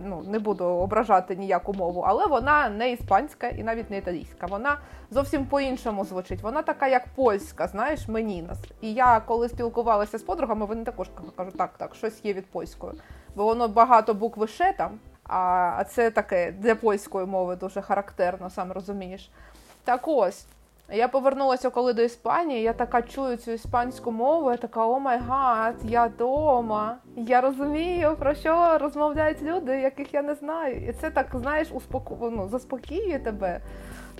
ну, 0.05 0.23
не 0.27 0.39
буду 0.39 0.65
ображати 0.65 1.35
ніяку 1.35 1.73
мову, 1.73 2.03
але 2.07 2.27
вона 2.27 2.69
не 2.69 2.91
іспанська 2.91 3.47
і 3.47 3.63
навіть 3.63 3.89
не 3.89 3.97
італійська. 3.97 4.45
Вона 4.47 4.77
зовсім 5.11 5.45
по-іншому 5.45 6.05
звучить. 6.05 6.41
Вона 6.41 6.61
така, 6.61 6.87
як 6.87 7.07
польська, 7.15 7.67
знаєш, 7.67 8.07
мені 8.07 8.41
нас. 8.41 8.57
І 8.81 8.93
я 8.93 9.19
коли 9.19 9.49
спілкувалася 9.49 10.17
з 10.17 10.23
подругами, 10.23 10.65
вони 10.65 10.83
також 10.83 11.07
кажуть, 11.35 11.57
так, 11.57 11.69
так, 11.77 11.95
щось 11.95 12.25
є 12.25 12.33
від 12.33 12.45
польської. 12.45 12.93
Бо 13.35 13.45
воно 13.45 13.67
багато 13.67 14.13
букви 14.13 14.47
ще 14.47 14.73
там. 14.77 14.99
А 15.27 15.83
це 15.89 16.11
таке 16.11 16.51
для 16.51 16.75
польської 16.75 17.25
мови 17.25 17.55
дуже 17.55 17.81
характерно, 17.81 18.49
сам 18.49 18.71
розумієш. 18.71 19.31
Так 19.83 20.07
ось. 20.07 20.45
Я 20.91 21.07
повернулася 21.07 21.69
коли 21.69 21.93
до 21.93 22.01
Іспанії, 22.01 22.61
я 22.61 22.73
така 22.73 23.01
чую 23.01 23.37
цю 23.37 23.51
іспанську 23.51 24.11
мову, 24.11 24.51
я 24.51 24.57
така, 24.57 24.85
oh 24.85 24.99
my 24.99 25.19
God, 25.19 25.75
я 25.83 26.05
вдома. 26.05 26.97
Я 27.15 27.41
розумію, 27.41 28.15
про 28.19 28.35
що 28.35 28.77
розмовляють 28.77 29.41
люди, 29.41 29.79
яких 29.79 30.13
я 30.13 30.21
не 30.21 30.35
знаю. 30.35 30.87
І 30.87 30.93
це 30.93 31.09
так, 31.09 31.27
знаєш, 31.33 31.67
успоко... 31.71 32.31
ну, 32.35 32.47
заспокоює 32.49 33.19
тебе. 33.19 33.59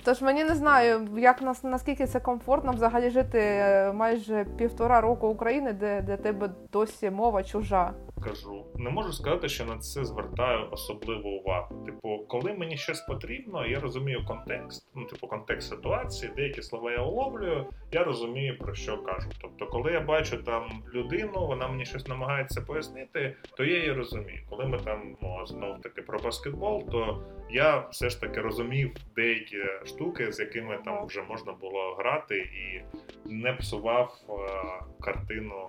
Тож 0.04 0.22
мені 0.22 0.44
не 0.44 0.54
знаю, 0.54 1.08
як 1.16 1.42
нас 1.42 1.64
наскільки 1.64 2.06
це 2.06 2.20
комфортно 2.20 2.72
взагалі 2.72 3.10
жити 3.10 3.38
е, 3.40 3.92
майже 3.92 4.46
півтора 4.56 5.00
року 5.00 5.28
України, 5.28 5.72
де 5.72 6.02
для 6.02 6.16
тебе 6.16 6.50
досі 6.72 7.10
мова 7.10 7.42
чужа 7.42 7.92
кажу, 8.24 8.66
не 8.76 8.90
можу 8.90 9.12
сказати, 9.12 9.48
що 9.48 9.64
на 9.64 9.78
це 9.78 10.04
звертаю 10.04 10.68
особливу 10.70 11.28
увагу. 11.28 11.84
Типу, 11.86 12.24
коли 12.28 12.52
мені 12.52 12.76
щось 12.76 13.00
потрібно, 13.00 13.66
я 13.66 13.80
розумію 13.80 14.24
контекст. 14.24 14.86
Ну, 14.94 15.04
типу, 15.04 15.26
контекст 15.26 15.68
ситуації, 15.68 16.32
деякі 16.36 16.62
слова 16.62 16.92
я 16.92 17.02
уловлюю, 17.02 17.66
я 17.92 18.04
розумію 18.04 18.58
про 18.58 18.74
що 18.74 18.98
кажу. 18.98 19.28
Тобто, 19.40 19.66
коли 19.66 19.92
я 19.92 20.00
бачу 20.00 20.42
там 20.42 20.82
людину, 20.94 21.46
вона 21.46 21.68
мені 21.68 21.84
щось 21.84 22.08
намагається 22.08 22.60
пояснити, 22.60 23.36
то 23.56 23.64
я 23.64 23.76
її 23.76 23.92
розумію. 23.92 24.40
Коли 24.50 24.64
ми 24.64 24.78
там 24.78 25.16
ну, 25.22 25.46
знов 25.46 25.80
таки 25.80 26.02
про 26.02 26.18
баскетбол, 26.18 26.90
то 26.90 27.22
я 27.50 27.78
все 27.78 28.10
ж 28.10 28.20
таки 28.20 28.40
розумів 28.40 28.92
деякі 29.16 29.58
штуки, 29.84 30.32
з 30.32 30.40
якими 30.40 30.78
там 30.84 31.06
вже 31.06 31.22
можна 31.22 31.52
було 31.52 31.94
грати, 31.98 32.38
і 32.38 32.82
не 33.28 33.52
псував 33.52 34.18
е- 34.28 34.84
картину. 35.00 35.68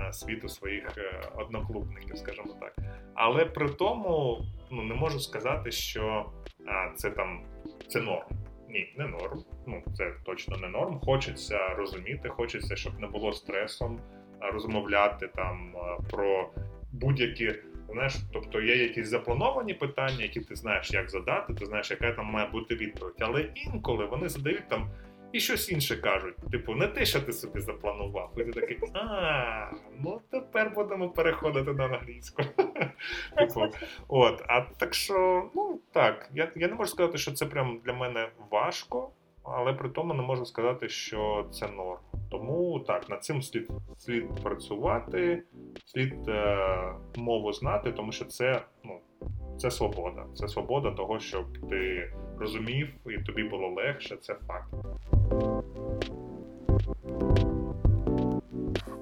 Е, 0.00 0.12
світу 0.12 0.48
своїх 0.48 0.98
е, 0.98 1.22
одноклубників, 1.36 2.18
скажімо 2.18 2.56
так. 2.60 2.76
Але 3.14 3.44
при 3.44 3.68
тому 3.68 4.44
ну, 4.70 4.82
не 4.82 4.94
можу 4.94 5.20
сказати, 5.20 5.70
що 5.70 6.30
а, 6.66 6.96
це 6.96 7.10
там 7.10 7.42
це 7.88 8.00
норм. 8.00 8.26
Ні, 8.68 8.94
не 8.98 9.06
норм. 9.06 9.44
Ну 9.66 9.82
це 9.94 10.12
точно 10.24 10.56
не 10.56 10.68
норм. 10.68 11.00
Хочеться 11.00 11.68
розуміти, 11.68 12.28
хочеться, 12.28 12.76
щоб 12.76 13.00
не 13.00 13.06
було 13.06 13.32
стресом 13.32 14.00
розмовляти 14.40 15.28
там 15.28 15.74
про 16.10 16.50
будь-які. 16.92 17.54
Знаєш, 17.92 18.16
тобто 18.32 18.60
є 18.60 18.76
якісь 18.76 19.08
заплановані 19.08 19.74
питання, 19.74 20.22
які 20.22 20.40
ти 20.40 20.54
знаєш, 20.54 20.90
як 20.90 21.10
задати, 21.10 21.54
ти 21.54 21.66
знаєш, 21.66 21.90
яка 21.90 22.12
там 22.12 22.26
має 22.26 22.48
бути 22.48 22.74
відповідь. 22.74 23.14
Але 23.20 23.48
інколи 23.54 24.04
вони 24.04 24.28
задають 24.28 24.68
там 24.68 24.90
і 25.32 25.40
щось 25.40 25.70
інше 25.70 25.96
кажуть. 25.96 26.34
Типу, 26.50 26.74
не 26.74 26.86
те, 26.86 27.04
що 27.04 27.20
ти 27.20 27.32
собі 27.32 27.60
запланував. 27.60 28.32
І 28.36 28.44
ти 28.44 28.60
такий, 28.60 28.78
а, 28.94 29.70
ну 30.00 30.20
тепер 30.30 30.72
будемо 30.74 31.08
переходити 31.10 31.72
на 31.72 31.84
англійську. 31.84 32.42
Типу, 33.36 33.60
от, 34.08 34.42
а 34.48 34.60
так 34.60 34.94
що, 34.94 35.48
ну 35.54 35.80
так, 35.92 36.30
я 36.34 36.52
я 36.56 36.68
не 36.68 36.74
можу 36.74 36.90
сказати, 36.90 37.18
що 37.18 37.32
це 37.32 37.46
прям 37.46 37.80
для 37.84 37.92
мене 37.92 38.28
важко, 38.50 39.10
але 39.42 39.72
при 39.72 39.88
тому 39.88 40.14
не 40.14 40.22
можу 40.22 40.46
сказати, 40.46 40.88
що 40.88 41.46
це 41.52 41.68
норм. 41.68 42.00
Тому 42.30 42.80
так, 42.80 43.08
над 43.08 43.24
цим 43.24 43.42
слід 43.42 43.70
слід 43.96 44.24
працювати, 44.42 45.42
слід 45.84 46.28
е, 46.28 46.94
мову 47.16 47.52
знати, 47.52 47.92
тому 47.92 48.12
що 48.12 48.24
це 48.24 48.62
ну, 48.84 49.00
це 49.58 49.70
свобода. 49.70 50.26
Це 50.34 50.48
свобода 50.48 50.90
того, 50.90 51.20
щоб 51.20 51.68
ти 51.70 52.12
розумів 52.42 52.88
і 53.06 53.18
тобі 53.18 53.42
було 53.42 53.68
легше. 53.68 54.16
Це 54.16 54.34
факт. 54.46 54.74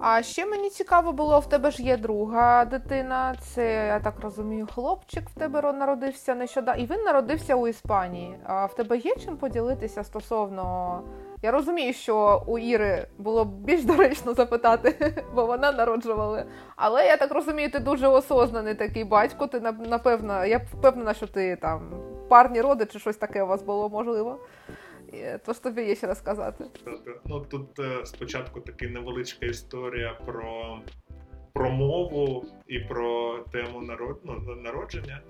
А 0.00 0.23
ще 0.23 0.47
мені 0.47 0.70
цікаво 0.70 1.12
було, 1.12 1.40
в 1.40 1.49
тебе 1.49 1.70
ж 1.70 1.82
є 1.82 1.97
друга 1.97 2.64
дитина. 2.64 3.35
Це 3.40 3.87
я 3.87 4.00
так 4.00 4.20
розумію, 4.20 4.68
хлопчик 4.75 5.28
в 5.28 5.35
тебе 5.35 5.73
народився 5.73 6.35
нещодавно. 6.35 6.82
І 6.82 6.87
він 6.87 7.02
народився 7.02 7.54
у 7.54 7.68
Іспанії. 7.68 8.37
А 8.44 8.66
в 8.66 8.75
тебе 8.75 8.97
є 8.97 9.16
чим 9.16 9.37
поділитися 9.37 10.04
стосовно 10.04 11.02
я 11.42 11.50
розумію, 11.50 11.92
що 11.92 12.42
у 12.47 12.59
Іри 12.59 13.06
було 13.18 13.44
б 13.44 13.49
більш 13.49 13.85
доречно 13.85 14.35
запитати, 14.35 15.14
бо 15.35 15.47
вона 15.47 15.73
народжувала. 15.73 16.44
Але 16.76 17.06
я 17.06 17.16
так 17.16 17.32
розумію, 17.32 17.70
ти 17.70 17.78
дуже 17.78 18.09
осознаний 18.09 18.75
такий 18.75 19.04
батько. 19.04 19.47
Ти 19.47 19.61
напевно, 19.61 20.44
я 20.44 20.59
впевнена, 20.59 21.14
що 21.14 21.26
ти 21.26 21.56
там 21.56 22.10
парні 22.31 22.61
роди 22.61 22.87
чи 22.87 22.99
щось 22.99 23.17
таке 23.17 23.43
у 23.43 23.47
вас 23.47 23.63
було 23.63 23.89
можливо. 23.89 24.39
Тож 25.47 25.59
тобі 25.59 25.83
є 25.83 25.95
що 25.95 26.07
розказати. 26.07 26.65
Ну 27.25 27.41
тут 27.41 27.79
е, 27.79 28.07
спочатку 28.07 28.61
така 28.61 28.87
невеличка 28.87 29.47
історія 29.47 30.19
про 30.27 30.79
про 31.53 31.71
мову 31.71 32.45
і 32.67 32.79
про 32.81 33.39
тему 33.53 33.83
народ, 33.83 34.21
ну, 34.25 34.57
народження 34.57 35.21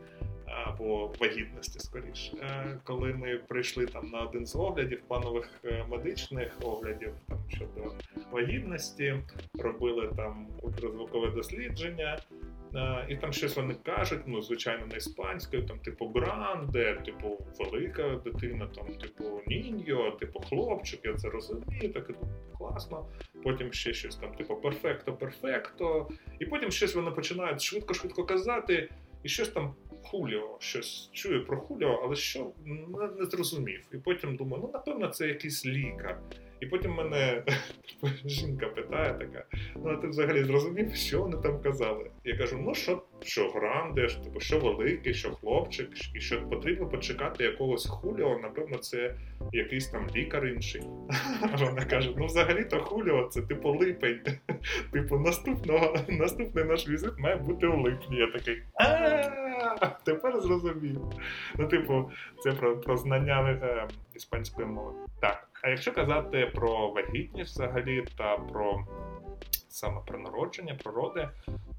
або 0.66 1.11
вагітності, 1.21 1.78
скоріше. 1.78 2.33
Коли 2.85 3.14
ми 3.14 3.40
прийшли 3.49 3.87
там 3.87 4.11
на 4.11 4.21
один 4.21 4.47
з 4.47 4.57
оглядів, 4.57 5.02
планових 5.09 5.50
е, 5.64 5.85
медичних 5.90 6.52
оглядів 6.62 7.12
там 7.28 7.38
щодо 7.49 7.95
вагітності, 8.30 9.14
робили 9.59 10.12
там 10.16 10.47
ультразвукове 10.62 11.30
дослідження. 11.30 12.19
І 13.08 13.16
там 13.16 13.32
щось 13.32 13.56
вони 13.56 13.74
кажуть, 13.74 14.20
ну, 14.26 14.42
звичайно, 14.42 14.86
не 14.86 14.96
іспанською, 14.96 15.66
там, 15.66 15.78
типу, 15.78 16.08
гранде, 16.08 17.02
типу, 17.04 17.38
велика 17.58 18.20
дитина, 18.24 18.66
там, 18.66 18.86
типу, 18.86 19.40
ніньо, 19.46 20.10
типу, 20.10 20.40
хлопчик, 20.40 21.00
я 21.04 21.14
це 21.14 21.28
розумію, 21.28 21.92
так 21.92 22.10
і 22.10 22.14
класно. 22.58 23.06
Потім 23.42 23.72
ще 23.72 23.94
щось 23.94 24.16
там, 24.16 24.34
типу, 24.34 24.56
перфекто, 24.56 25.12
перфекто. 25.12 26.08
І 26.38 26.46
потім 26.46 26.70
щось 26.70 26.94
вони 26.94 27.10
починають 27.10 27.62
швидко-швидко 27.62 28.24
казати, 28.24 28.88
і 29.22 29.28
щось 29.28 29.48
там 29.48 29.74
Хуліо, 30.02 30.56
щось 30.60 31.10
чую 31.12 31.46
про 31.46 31.60
Хуліо, 31.60 32.00
але 32.04 32.16
що 32.16 32.52
не, 32.64 33.08
не 33.18 33.24
зрозумів. 33.24 33.88
І 33.92 33.96
потім 33.96 34.36
думаю, 34.36 34.62
ну 34.62 34.70
напевно, 34.72 35.08
це 35.08 35.28
якийсь 35.28 35.66
лікар. 35.66 36.18
І 36.60 36.66
потім 36.66 36.94
мене 36.94 37.42
жінка 38.24 38.66
питає 38.66 39.14
така: 39.14 39.44
ну 39.76 39.90
а 39.90 39.96
ти 39.96 40.08
взагалі 40.08 40.44
зрозумів, 40.44 40.94
що 40.94 41.22
вони 41.22 41.36
там 41.36 41.60
казали? 41.62 42.10
Я 42.24 42.36
кажу: 42.36 42.58
ну 42.60 42.74
що, 42.74 43.02
що 43.22 43.48
гранде, 43.48 44.08
що, 44.08 44.20
типу, 44.20 44.40
що 44.40 44.58
великий, 44.58 45.14
що 45.14 45.30
хлопчик, 45.30 45.88
і 46.14 46.20
що 46.20 46.42
потрібно 46.42 46.88
почекати 46.88 47.44
якогось 47.44 47.86
хуліо, 47.86 48.38
напевно, 48.38 48.78
це 48.78 49.14
якийсь 49.52 49.88
там 49.88 50.06
лікар 50.16 50.46
інший. 50.46 50.82
Вона 51.58 51.84
каже: 51.84 52.14
ну 52.16 52.26
взагалі-то 52.26 52.80
хуліо, 52.80 53.28
це 53.28 53.42
типу 53.42 53.70
липень. 53.70 54.20
Типу, 54.92 55.18
наступного 55.18 55.96
наступний 56.08 56.64
наш 56.64 56.88
візит 56.88 57.18
має 57.18 57.36
бути 57.36 57.66
у 57.66 57.82
липні. 57.82 58.16
Я 58.16 58.26
такий. 58.26 58.62
Тепер 60.04 60.40
зрозумів. 60.40 61.00
Ну, 61.58 61.68
типу, 61.68 62.10
це 62.42 62.52
про 62.52 62.80
про 62.80 62.96
знання 62.96 63.58
е, 63.62 63.88
іспанської 64.14 64.68
мови. 64.68 64.92
Так. 65.20 65.50
А 65.62 65.68
якщо 65.68 65.92
казати 65.92 66.50
про 66.54 66.88
вагітність 66.88 67.54
взагалі 67.54 68.04
та 68.18 68.36
про 68.36 68.86
саме 69.68 70.00
про 70.06 70.18
народження, 70.18 70.74
про 70.74 70.92
роди, 70.92 71.28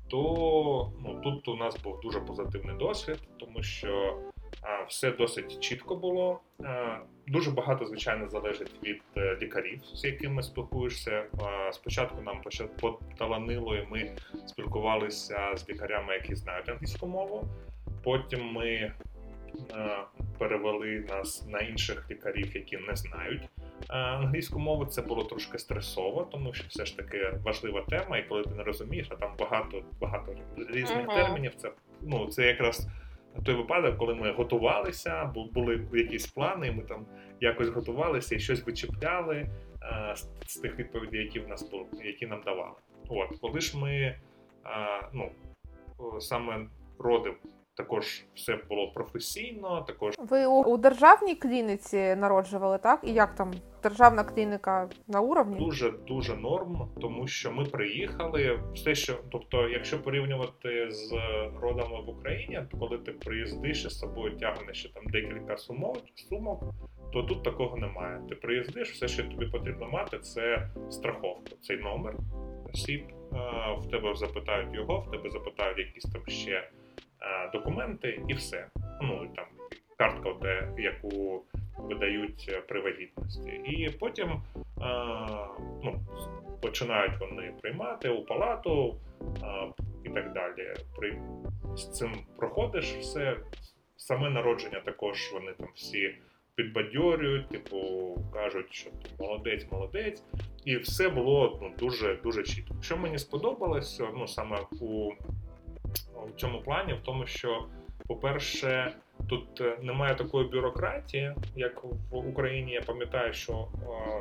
то 0.07 0.93
ну, 1.00 1.21
тут 1.23 1.47
у 1.47 1.55
нас 1.55 1.81
був 1.83 2.00
дуже 2.00 2.19
позитивний 2.19 2.75
досвід, 2.77 3.19
тому 3.39 3.63
що 3.63 4.17
а, 4.61 4.83
все 4.83 5.11
досить 5.11 5.59
чітко 5.59 5.95
було. 5.95 6.39
А, 6.63 6.97
дуже 7.27 7.51
багато, 7.51 7.85
звичайно, 7.85 8.29
залежить 8.29 8.71
від 8.83 9.01
е, 9.17 9.38
лікарів, 9.41 9.81
з 9.93 10.05
якими 10.05 10.43
спілкуєшся. 10.43 11.25
А, 11.41 11.71
спочатку 11.71 12.21
нам 12.21 12.41
поталанило, 12.79 13.75
і 13.75 13.88
ми 13.91 14.15
спілкувалися 14.45 15.53
з 15.55 15.69
лікарями, 15.69 16.13
які 16.13 16.35
знають 16.35 16.69
англійську 16.69 17.07
мову. 17.07 17.47
Потім 18.03 18.51
ми 18.51 18.93
перевели 20.38 21.05
нас 21.09 21.47
на 21.47 21.59
інших 21.59 22.05
лікарів, 22.11 22.55
які 22.55 22.77
не 22.77 22.95
знають 22.95 23.50
англійську 23.88 24.59
мову 24.59 24.85
це 24.85 25.01
було 25.01 25.23
трошки 25.23 25.59
стресово, 25.59 26.27
тому 26.31 26.53
що 26.53 26.63
все 26.67 26.85
ж 26.85 26.97
таки 26.97 27.33
важлива 27.43 27.81
тема, 27.81 28.17
і 28.17 28.27
коли 28.27 28.43
ти 28.43 28.50
не 28.50 28.63
розумієш, 28.63 29.07
а 29.09 29.15
там 29.15 29.31
багато 29.39 29.83
багато 30.00 30.35
різних 30.57 31.07
uh-huh. 31.07 31.15
термінів. 31.15 31.55
Це 31.55 31.71
ну 32.01 32.27
це 32.27 32.47
якраз 32.47 32.88
той 33.45 33.55
випадок, 33.55 33.97
коли 33.97 34.15
ми 34.15 34.31
готувалися, 34.31 35.31
бо 35.35 35.45
були 35.45 35.88
якісь 35.93 36.27
плани, 36.27 36.67
і 36.67 36.71
ми 36.71 36.83
там 36.83 37.05
якось 37.41 37.69
готувалися 37.69 38.35
і 38.35 38.39
щось 38.39 38.65
вичіпляли 38.65 39.47
а, 39.79 40.11
е, 40.11 40.15
з, 40.15 40.27
з 40.47 40.55
тих 40.55 40.79
відповідей, 40.79 41.23
які 41.23 41.39
в 41.39 41.47
нас 41.47 41.69
були, 41.69 41.85
які 42.03 42.27
нам 42.27 42.41
давали. 42.45 42.75
От 43.09 43.39
коли 43.41 43.61
ж 43.61 43.77
ми 43.77 44.15
а, 44.63 45.00
е, 45.00 45.09
ну 45.13 45.31
саме 46.19 46.67
роди 47.00 47.33
також 47.81 48.23
все 48.35 48.59
було 48.69 48.91
професійно. 48.91 49.81
Також 49.88 50.15
ви 50.17 50.45
у, 50.45 50.63
у 50.63 50.77
державній 50.77 51.35
клініці 51.35 52.15
народжували, 52.15 52.77
так? 52.77 53.00
І 53.03 53.13
як 53.13 53.35
там 53.35 53.51
державна 53.83 54.23
клініка 54.23 54.89
на 55.07 55.21
уровні? 55.21 55.59
Дуже 55.59 55.91
дуже 55.91 56.35
норм, 56.35 56.89
тому 57.01 57.27
що 57.27 57.51
ми 57.51 57.65
приїхали. 57.65 58.59
Все, 58.73 58.95
що 58.95 59.13
тобто, 59.31 59.67
якщо 59.67 60.01
порівнювати 60.01 60.91
з 60.91 61.11
родами 61.61 62.01
в 62.05 62.09
Україні, 62.09 62.59
то 62.71 62.77
коли 62.77 62.97
ти 62.97 63.11
приїздиш 63.11 63.85
і 63.85 63.89
з 63.89 64.00
собою 64.00 64.38
тягнеш 64.38 64.79
ще 64.79 64.89
там 64.89 65.03
декілька 65.05 65.57
сумок, 65.57 65.97
сумок. 66.15 66.63
То 67.13 67.23
тут 67.23 67.43
такого 67.43 67.77
немає. 67.77 68.21
Ти 68.29 68.35
приїздиш, 68.35 68.91
все, 68.91 69.07
що 69.07 69.23
тобі 69.23 69.45
потрібно 69.45 69.89
мати, 69.89 70.19
це 70.19 70.69
страховка. 70.89 71.51
Цей 71.61 71.77
номер 71.77 72.15
СІП. 72.73 73.11
В 73.79 73.89
тебе 73.91 74.15
запитають 74.15 74.75
його, 74.75 75.00
в 75.00 75.11
тебе 75.11 75.29
запитають 75.29 75.77
якісь 75.77 76.03
там 76.03 76.21
ще 76.27 76.51
Е, 76.51 76.80
документи 77.54 78.22
і 78.28 78.34
все. 78.34 78.68
Ну 79.01 79.28
там 79.36 79.46
картка, 79.98 80.34
де, 80.42 80.70
яку 80.78 81.44
видають 81.78 82.63
при 82.68 82.82
вагітності. 82.82 83.50
І 83.50 83.90
потім 84.00 84.30
е, 84.30 84.42
ну, 85.84 86.00
починають 86.62 87.20
вони 87.20 87.53
приймати 87.62 88.10
у 88.10 88.25
палату 88.25 88.96
е, 89.22 89.48
і 90.03 90.10
так 90.10 90.34
далі. 90.34 90.74
При 90.98 91.20
з 91.75 91.92
цим 91.92 92.14
проходиш 92.38 92.96
все. 92.96 93.38
Саме 93.98 94.29
народження 94.29 94.79
також 94.79 95.31
вони 95.34 95.51
там 95.51 95.68
всі 95.75 96.16
підбадьорюють, 96.55 97.50
типу 97.50 97.77
кажуть, 98.34 98.68
що 98.72 98.90
молодець, 99.20 99.72
молодець, 99.72 100.24
і 100.66 100.77
все 100.77 101.10
було 101.10 101.60
ну, 101.62 101.72
дуже 101.79 102.16
дуже 102.24 102.44
чітко. 102.44 102.75
Що 102.81 102.98
мені 102.98 103.18
сподобалося, 103.20 104.07
ну 104.18 104.27
саме 104.27 104.60
у 104.81 105.12
в 106.27 106.40
цьому 106.40 106.62
плані, 106.62 106.94
в 106.94 107.06
тому, 107.06 107.25
що, 107.25 107.66
по-перше, 108.08 108.94
тут 109.30 109.62
е, 109.62 109.77
немає 109.82 110.16
такої 110.16 110.50
бюрократії, 110.50 111.36
як 111.56 111.84
в 111.84 112.16
Україні. 112.16 112.72
Я 112.72 112.82
пам'ятаю, 112.82 113.34
що 113.34 113.68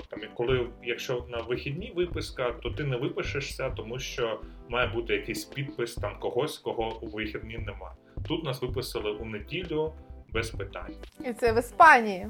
там, 0.09 0.21
коли 0.35 0.67
якщо 0.83 1.25
на 1.29 1.39
вихідні 1.39 1.93
виписка, 1.97 2.53
то 2.53 2.71
ти 2.71 2.85
не 2.85 2.97
випишешся, 2.97 3.71
тому 3.71 3.99
що 3.99 4.41
має 4.69 4.89
бути 4.89 5.15
якийсь 5.15 5.45
підпис 5.45 5.95
там 5.95 6.19
когось, 6.19 6.59
кого 6.59 6.99
у 7.01 7.07
вихідні 7.07 7.59
немає. 7.59 7.95
Тут 8.29 8.45
нас 8.45 8.63
виписали 8.63 9.11
у 9.11 9.25
неділю. 9.25 9.93
Без 10.33 10.51
питань, 10.51 10.95
і 11.25 11.33
це 11.33 11.53
в 11.53 11.59
Іспанії, 11.59 12.27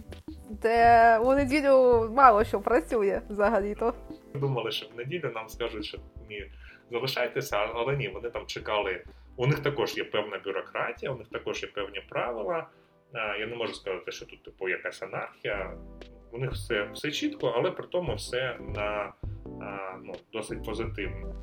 де 0.48 1.18
у 1.18 1.35
неділю 1.35 2.09
мало 2.16 2.44
що 2.44 2.61
працює 2.61 3.22
взагалі-то. 3.29 3.94
Думали, 4.35 4.70
що 4.70 4.87
в 4.94 4.96
неділю 4.96 5.31
нам 5.35 5.48
скажуть, 5.48 5.85
що 5.85 5.98
ні, 6.31 6.44
залишайтеся, 6.90 7.57
але 7.57 7.96
ні, 7.96 8.09
вони 8.09 8.31
там 8.31 8.46
чекали 8.46 9.05
у 9.40 9.46
них 9.46 9.61
також 9.61 9.96
є 9.96 10.05
певна 10.05 10.38
бюрократія, 10.44 11.12
у 11.12 11.16
них 11.16 11.29
також 11.29 11.62
є 11.62 11.68
певні 11.68 12.00
правила. 12.09 12.66
Я 13.38 13.46
не 13.46 13.57
можу 13.57 13.74
сказати, 13.74 14.12
що 14.12 14.26
тут 14.26 14.42
типу 14.42 14.68
якась 14.68 15.03
анархія. 15.03 15.74
У 16.33 16.38
них 16.38 16.53
все 16.53 16.88
все 16.94 17.11
чітко, 17.11 17.53
але 17.57 17.70
при 17.70 17.87
тому 17.87 18.14
все 18.14 18.57
на 18.61 19.12
ну, 20.03 20.14
досить 20.33 20.64
позитивно. 20.64 21.35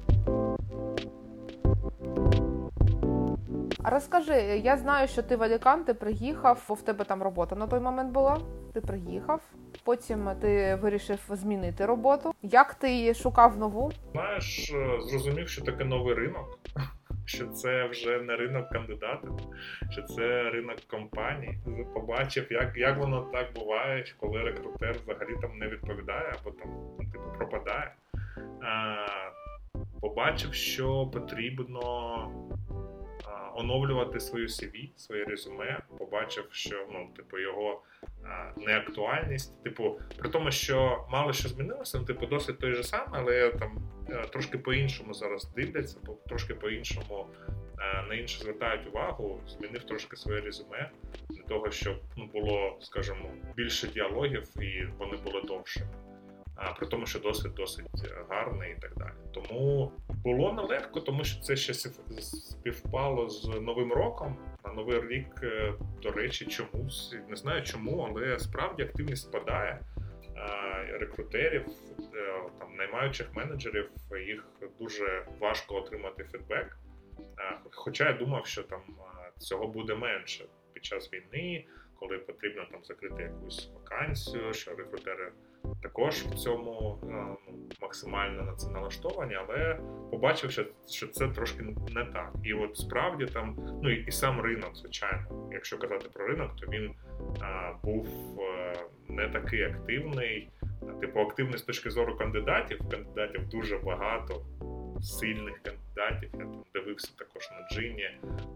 Розкажи, 3.83 4.61
я 4.63 4.77
знаю, 4.77 5.07
що 5.07 5.23
ти 5.23 5.35
в 5.35 5.43
Аліканте 5.43 5.93
приїхав, 5.93 6.65
бо 6.69 6.73
в 6.73 6.81
тебе 6.81 7.05
там 7.05 7.23
робота 7.23 7.55
на 7.55 7.67
той 7.67 7.79
момент 7.79 8.11
була. 8.11 8.41
Ти 8.73 8.81
приїхав, 8.81 9.41
потім 9.83 10.29
ти 10.41 10.75
вирішив 10.75 11.19
змінити 11.29 11.85
роботу. 11.85 12.33
Як 12.41 12.73
ти 12.73 13.13
шукав 13.13 13.57
нову? 13.57 13.91
Знаєш, 14.11 14.71
е, 14.73 15.01
зрозумів, 15.01 15.49
що 15.49 15.61
таке 15.61 15.85
новий 15.85 16.13
ринок 16.13 16.59
що 17.27 17.47
це 17.47 17.87
вже 17.87 18.21
не 18.21 18.35
ринок 18.35 18.69
кандидатів, 18.69 19.31
що 19.89 20.01
це 20.01 20.49
ринок 20.49 20.75
компаній. 20.87 21.57
Побачив, 21.93 22.47
як 22.49 22.77
як 22.77 22.97
воно 22.97 23.21
так 23.21 23.53
буває, 23.55 24.05
коли 24.19 24.43
рекрутер 24.43 24.95
взагалі 25.03 25.35
там 25.41 25.57
не 25.57 25.67
відповідає 25.67 26.33
або 26.41 26.51
там 26.51 26.69
ну, 26.99 27.11
типу 27.11 27.37
пропадає. 27.37 27.91
А, 28.61 29.05
Побачив, 30.01 30.53
що 30.53 31.07
потрібно 31.07 31.79
оновлювати 33.57 34.19
свою 34.19 34.47
CV, 34.47 34.89
своє 34.95 35.23
резюме. 35.23 35.79
Побачив, 35.97 36.47
що 36.51 36.87
ну, 36.91 37.09
типу, 37.15 37.39
його 37.39 37.81
неактуальність. 38.57 39.63
Типу, 39.63 39.99
при 40.17 40.29
тому, 40.29 40.51
що 40.51 41.05
мало 41.11 41.33
що 41.33 41.49
змінилося, 41.49 41.99
ну, 41.99 42.05
типу, 42.05 42.25
досить 42.25 42.59
той 42.59 42.73
же 42.73 42.83
самий, 42.83 43.19
але 43.21 43.51
там 43.51 43.77
е, 44.09 44.27
трошки 44.27 44.57
по-іншому 44.57 45.13
зараз 45.13 45.51
дивляться, 45.55 45.97
трошки 46.27 46.53
по-іншому 46.53 47.27
е, 47.79 48.03
на 48.09 48.15
інше 48.15 48.39
звертають 48.39 48.87
увагу, 48.87 49.41
змінив 49.47 49.83
трошки 49.83 50.15
своє 50.15 50.41
резюме 50.41 50.91
для 51.29 51.43
того, 51.43 51.71
щоб 51.71 51.95
ну, 52.17 52.25
було, 52.33 52.77
скажімо, 52.81 53.31
більше 53.55 53.87
діалогів 53.87 54.61
і 54.61 54.87
вони 54.99 55.17
були 55.17 55.41
довшими 55.41 55.87
при 56.77 56.87
тому, 56.87 57.05
що 57.05 57.19
досвід 57.19 57.53
досить 57.55 57.85
гарний 58.29 58.71
і 58.71 58.81
так 58.81 58.95
далі. 58.95 59.13
Тому 59.33 59.91
було 60.23 60.53
нелегко, 60.53 61.01
тому 61.01 61.23
що 61.23 61.41
це 61.41 61.55
ще 61.55 61.73
співпало 62.19 63.29
з 63.29 63.47
новим 63.47 63.93
роком. 63.93 64.37
На 64.65 64.73
новий 64.73 65.01
рік, 65.07 65.27
е, 65.43 65.73
до 66.01 66.11
речі, 66.11 66.45
чомусь 66.45 67.15
не 67.29 67.35
знаю 67.35 67.63
чому, 67.63 68.07
але 68.09 68.39
справді 68.39 68.83
активність 68.83 69.23
спадає. 69.23 69.79
Рекрутерів, 70.99 71.65
е, 72.15 72.41
там 72.59 72.75
наймаючих 72.75 73.35
менеджерів, 73.35 73.89
їх 74.27 74.45
дуже 74.79 75.25
важко 75.39 75.75
отримати 75.75 76.23
фідбек. 76.23 76.77
Хоча 77.71 78.07
я 78.07 78.13
думав, 78.13 78.45
що 78.45 78.63
там 78.63 78.81
цього 79.37 79.67
буде 79.67 79.95
менше 79.95 80.45
під 80.73 80.85
час 80.85 81.13
війни, 81.13 81.65
коли 81.95 82.17
потрібно 82.17 82.65
там 82.71 82.83
закрити 82.83 83.23
якусь 83.23 83.71
вакансію, 83.73 84.53
що 84.53 84.75
рекрутери 84.75 85.31
також 85.81 86.15
в 86.15 86.35
цьому 86.35 86.99
е, 87.03 87.07
ну, 87.09 87.37
максимально 87.81 88.43
на 88.43 88.53
це 88.53 88.69
налаштовані, 88.69 89.35
але 89.35 89.79
побачив, 90.11 90.51
що 90.51 90.65
що 90.89 91.07
це 91.07 91.27
трошки 91.27 91.63
не 91.89 92.05
так. 92.05 92.33
І 92.43 92.53
от 92.53 92.77
справді 92.77 93.25
там, 93.25 93.55
ну 93.83 93.91
і, 93.91 94.05
і 94.07 94.11
сам 94.11 94.41
ринок, 94.41 94.75
звичайно, 94.75 95.49
якщо 95.51 95.77
казати 95.77 96.09
про 96.13 96.27
ринок, 96.27 96.55
то 96.55 96.67
він 96.71 96.91
а, 97.41 97.73
був 97.83 98.07
а, 98.39 98.43
е, 98.43 98.75
не 99.09 99.29
такий 99.29 99.63
активний. 99.63 100.49
Типу, 101.01 101.19
активний 101.19 101.57
з 101.57 101.61
точки 101.61 101.89
зору 101.89 102.17
кандидатів. 102.17 102.79
Кандидатів 102.91 103.47
дуже 103.49 103.77
багато, 103.77 104.45
сильних 105.01 105.53
кандидатів. 105.53 105.86
Я 105.97 106.21
там 106.31 106.63
дивився 106.73 107.11
також 107.17 107.49
на 107.51 107.67
джині, 107.71 108.09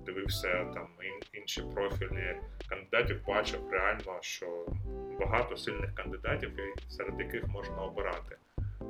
дивився 0.06 0.66
там 0.74 0.88
інші 1.34 1.62
профілі 1.74 2.36
кандидатів. 2.70 3.26
Бачив 3.28 3.70
реально, 3.72 4.18
що 4.22 4.66
багато 5.20 5.58
сильних 5.58 5.96
кандидатів, 5.96 6.52
серед 6.90 7.20
яких 7.20 7.48
можна 7.48 7.76
обирати. 7.76 8.38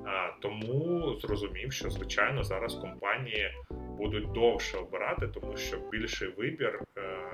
А, 0.05 0.29
Тому 0.41 1.15
зрозумів, 1.19 1.73
що 1.73 1.89
звичайно 1.89 2.43
зараз 2.43 2.75
компанії 2.75 3.53
будуть 3.69 4.31
довше 4.31 4.77
обирати, 4.77 5.27
тому 5.27 5.57
що 5.57 5.77
більший 5.77 6.27
вибір. 6.27 6.83
Е, 6.97 7.31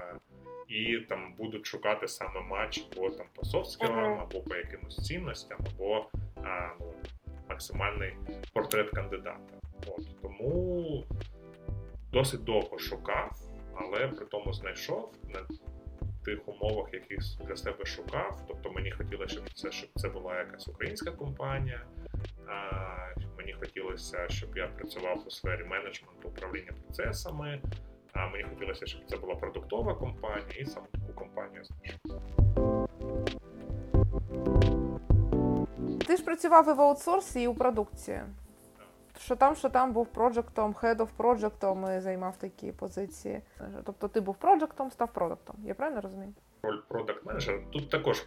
і 0.67 0.97
там 1.09 1.33
будуть 1.37 1.65
шукати 1.65 2.07
саме 2.07 2.41
матч 2.41 2.85
або 2.91 3.09
там 3.09 3.25
по 3.35 3.45
софтскілам, 3.45 4.19
або 4.19 4.41
по 4.41 4.55
якимось 4.55 4.97
цінностям, 4.97 5.57
або 5.75 6.05
а, 6.43 6.69
ну, 6.79 6.93
максимальний 7.57 8.13
портрет 8.53 8.89
кандидата. 8.91 9.39
От 9.87 10.21
Тому 10.21 11.05
досить 12.11 12.43
довго 12.43 12.77
шукав, 12.77 13.31
але 13.75 14.07
при 14.07 14.25
тому 14.25 14.53
знайшов 14.53 15.13
на 15.23 15.39
тих 16.25 16.47
умовах, 16.47 16.93
яких 16.93 17.19
для 17.47 17.55
себе 17.55 17.85
шукав. 17.85 18.43
Тобто 18.47 18.71
мені 18.71 18.91
хотілося, 18.91 19.33
щоб 19.33 19.53
це 19.53 19.71
щоб 19.71 19.89
це 19.95 20.09
була 20.09 20.39
якась 20.39 20.67
українська 20.67 21.11
компанія. 21.11 21.85
А, 22.47 22.83
Мені 23.37 23.53
хотілося, 23.53 24.29
щоб 24.29 24.57
я 24.57 24.67
працював 24.67 25.23
у 25.27 25.29
сфері 25.29 25.63
менеджменту 25.63 26.27
управління 26.29 26.71
процесами. 26.83 27.61
А 28.13 28.29
мені 28.29 28.43
хотілося, 28.43 28.85
щоб 28.85 29.01
це 29.05 29.17
була 29.17 29.35
продуктова 29.35 29.93
компанія, 29.95 30.59
і 30.59 30.65
саме 30.65 30.87
таку 30.91 31.13
компанію 31.13 31.63
знайшов. 31.63 32.21
Ти 36.07 36.17
ж 36.17 36.23
працював 36.23 36.69
і 36.69 36.73
в 36.73 36.81
аутсорсі, 36.81 37.41
і 37.41 37.47
у 37.47 37.53
продукції. 37.53 38.21
Що 39.19 39.35
там, 39.35 39.55
що 39.55 39.69
там 39.69 39.93
був 39.93 40.07
проджектом, 40.07 40.75
of 40.83 41.07
проджектом 41.17 41.97
і 41.97 41.99
займав 41.99 42.37
такі 42.37 42.71
позиції. 42.71 43.41
Тобто 43.83 44.07
ти 44.07 44.21
був 44.21 44.35
проджектом, 44.35 44.91
став 44.91 45.13
продуктом. 45.13 45.55
Я 45.63 45.73
правильно 45.73 46.01
розумію? 46.01 46.33
Роль 46.63 46.79
продакт 46.89 47.25
менеджера 47.25 47.59
тут 47.73 47.89
також 47.89 48.25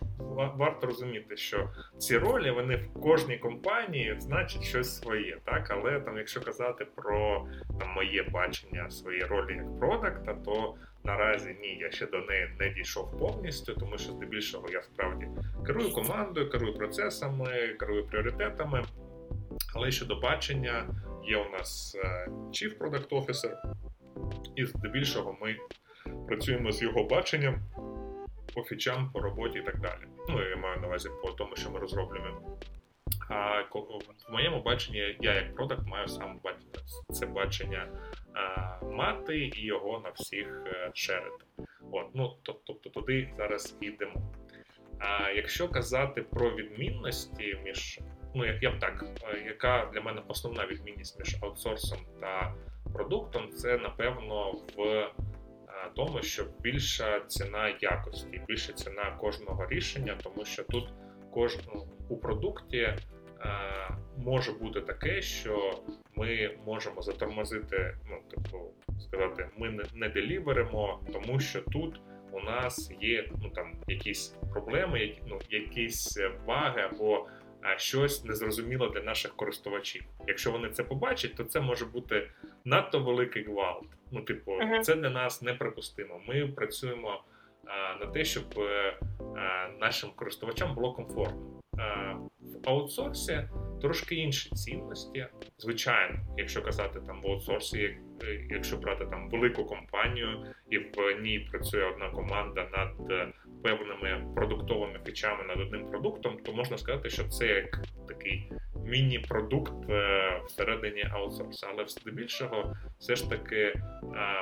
варто 0.56 0.86
розуміти, 0.86 1.36
що 1.36 1.70
ці 1.98 2.18
ролі 2.18 2.50
вони 2.50 2.76
в 2.76 3.00
кожній 3.00 3.38
компанії 3.38 4.16
значать 4.18 4.62
щось 4.62 4.96
своє, 5.00 5.38
так? 5.44 5.70
Але 5.70 6.00
там, 6.00 6.16
якщо 6.18 6.40
казати 6.40 6.86
про 6.96 7.46
там 7.80 7.90
моє 7.94 8.22
бачення 8.22 8.90
своєї 8.90 9.24
ролі 9.24 9.54
як 9.54 9.78
продакта, 9.78 10.34
то 10.44 10.74
наразі 11.04 11.56
ні, 11.60 11.78
я 11.80 11.90
ще 11.90 12.06
до 12.06 12.18
неї 12.18 12.48
не 12.58 12.68
дійшов 12.68 13.18
повністю, 13.18 13.74
тому 13.74 13.98
що 13.98 14.12
здебільшого 14.12 14.68
я 14.70 14.82
справді 14.82 15.28
керую 15.66 15.92
командою, 15.92 16.50
керую 16.50 16.74
процесами, 16.74 17.76
керую 17.80 18.06
пріоритетами. 18.06 18.84
Але 19.74 19.90
щодо 19.90 20.20
бачення, 20.20 20.86
є 21.24 21.36
у 21.36 21.50
нас 21.50 21.96
е, 22.04 22.30
Chief 22.30 22.78
Product 22.78 23.08
Officer, 23.08 23.56
і 24.56 24.66
здебільшого 24.66 25.36
ми 25.42 25.56
працюємо 26.28 26.72
з 26.72 26.82
його 26.82 27.04
баченням 27.04 27.60
по 28.54 28.62
фічам, 28.62 29.10
по 29.12 29.20
роботі 29.20 29.58
і 29.58 29.62
так 29.62 29.80
далі. 29.80 30.00
Ну, 30.28 30.48
я 30.48 30.56
маю 30.56 30.80
на 30.80 30.86
увазі 30.86 31.08
по 31.22 31.30
тому, 31.30 31.56
що 31.56 31.70
ми 31.70 31.78
розроблюємо. 31.78 32.58
А 33.28 33.62
в 34.28 34.32
моєму 34.32 34.62
баченні 34.62 35.16
я 35.20 35.34
як 35.34 35.54
продакт 35.54 35.86
маю 35.86 36.08
сам 36.08 36.40
це 37.12 37.26
бачення 37.26 37.88
мати 38.82 39.38
і 39.38 39.64
його 39.66 40.00
на 40.04 40.10
всіх 40.10 40.62
е, 40.66 40.90
шерити. 40.94 41.44
От, 41.92 42.06
ну, 42.14 42.36
Тобто 42.42 42.90
туди 42.90 43.32
зараз 43.36 43.76
йдемо. 43.80 44.32
А 44.98 45.30
якщо 45.30 45.68
казати 45.68 46.22
про 46.22 46.50
відмінності 46.50 47.58
між 47.64 48.00
ну 48.34 48.44
я 48.60 48.70
б 48.70 48.78
так, 48.78 49.04
е, 49.22 49.42
яка 49.46 49.90
для 49.92 50.00
мене 50.00 50.22
основна 50.28 50.66
відмінність 50.66 51.18
між 51.18 51.36
аутсорсом 51.42 51.98
та 52.20 52.54
продуктом, 52.92 53.50
це 53.50 53.78
напевно 53.78 54.52
в 54.76 55.10
тому, 55.96 56.22
що 56.22 56.44
більша 56.60 57.20
ціна 57.20 57.76
якості, 57.80 58.42
більша 58.48 58.72
ціна 58.72 59.10
кожного 59.20 59.66
рішення, 59.66 60.16
тому 60.22 60.44
що 60.44 60.64
тут 60.64 60.92
кожну 61.30 61.88
у 62.08 62.16
продукті 62.16 62.78
е, 62.78 62.98
може 64.16 64.52
бути 64.52 64.80
таке, 64.80 65.22
що 65.22 65.82
ми 66.16 66.58
можемо 66.66 67.02
затормозити, 67.02 67.96
ну 68.08 68.16
типу 68.30 68.58
сказати, 68.98 69.48
ми 69.56 69.70
не, 69.70 69.84
не 69.94 70.08
деліверимо, 70.08 71.00
тому 71.12 71.40
що 71.40 71.60
тут. 71.60 72.00
У 72.32 72.40
нас 72.40 72.90
є 73.00 73.28
ну 73.42 73.50
там 73.50 73.72
якісь 73.86 74.36
проблеми, 74.52 75.00
які 75.00 75.22
ну 75.26 75.38
якісь 75.50 76.18
баги 76.46 76.82
або 76.82 77.26
щось 77.76 78.24
незрозуміло 78.24 78.88
для 78.88 79.00
наших 79.00 79.36
користувачів. 79.36 80.04
Якщо 80.26 80.50
вони 80.50 80.68
це 80.68 80.84
побачать, 80.84 81.34
то 81.36 81.44
це 81.44 81.60
може 81.60 81.84
бути 81.84 82.30
надто 82.64 82.98
великий 82.98 83.44
гвалт. 83.44 83.86
Ну, 84.10 84.20
типу, 84.20 84.52
uh-huh. 84.52 84.80
це 84.80 84.94
для 84.94 85.10
нас 85.10 85.42
неприпустимо. 85.42 86.20
Ми 86.28 86.46
працюємо 86.46 87.24
а, 87.64 88.04
на 88.04 88.06
те, 88.06 88.24
щоб 88.24 88.44
а, 88.56 88.62
е, 88.62 89.70
нашим 89.80 90.10
користувачам 90.16 90.74
було 90.74 90.92
комфортно. 90.92 91.60
А, 91.78 92.12
в 92.40 92.68
аутсорсі 92.68 93.48
трошки 93.80 94.14
інші 94.14 94.50
цінності. 94.50 95.26
Звичайно, 95.58 96.18
якщо 96.36 96.62
казати 96.62 97.00
там 97.06 97.22
в 97.22 97.26
аутсорсі, 97.26 97.82
е, 98.22 98.46
якщо 98.50 98.76
брати 98.76 99.06
там 99.06 99.30
велику 99.30 99.64
компанію, 99.64 100.54
і 100.70 100.78
в 100.78 101.20
ній 101.20 101.48
працює 101.50 101.84
одна 101.84 102.10
команда 102.10 102.68
над 102.72 103.10
е, 103.10 103.32
певними 103.62 104.34
продуктовими 104.34 105.00
фічами 105.06 105.44
над 105.44 105.60
одним 105.60 105.86
продуктом, 105.86 106.38
то 106.44 106.52
можна 106.52 106.78
сказати, 106.78 107.10
що 107.10 107.24
це 107.24 107.46
як 107.46 107.82
такий 108.08 108.52
міні-продукт 108.84 109.90
е, 109.90 110.40
всередині 110.46 111.04
аутсорсу. 111.12 111.66
Але 111.72 111.88
здебільшого, 111.88 112.76
все 112.98 113.16
ж 113.16 113.30
таки 113.30 113.74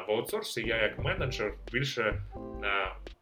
в 0.08 0.10
аутсорсі 0.10 0.62
я 0.66 0.82
як 0.82 0.98
менеджер 0.98 1.54
більше 1.72 2.22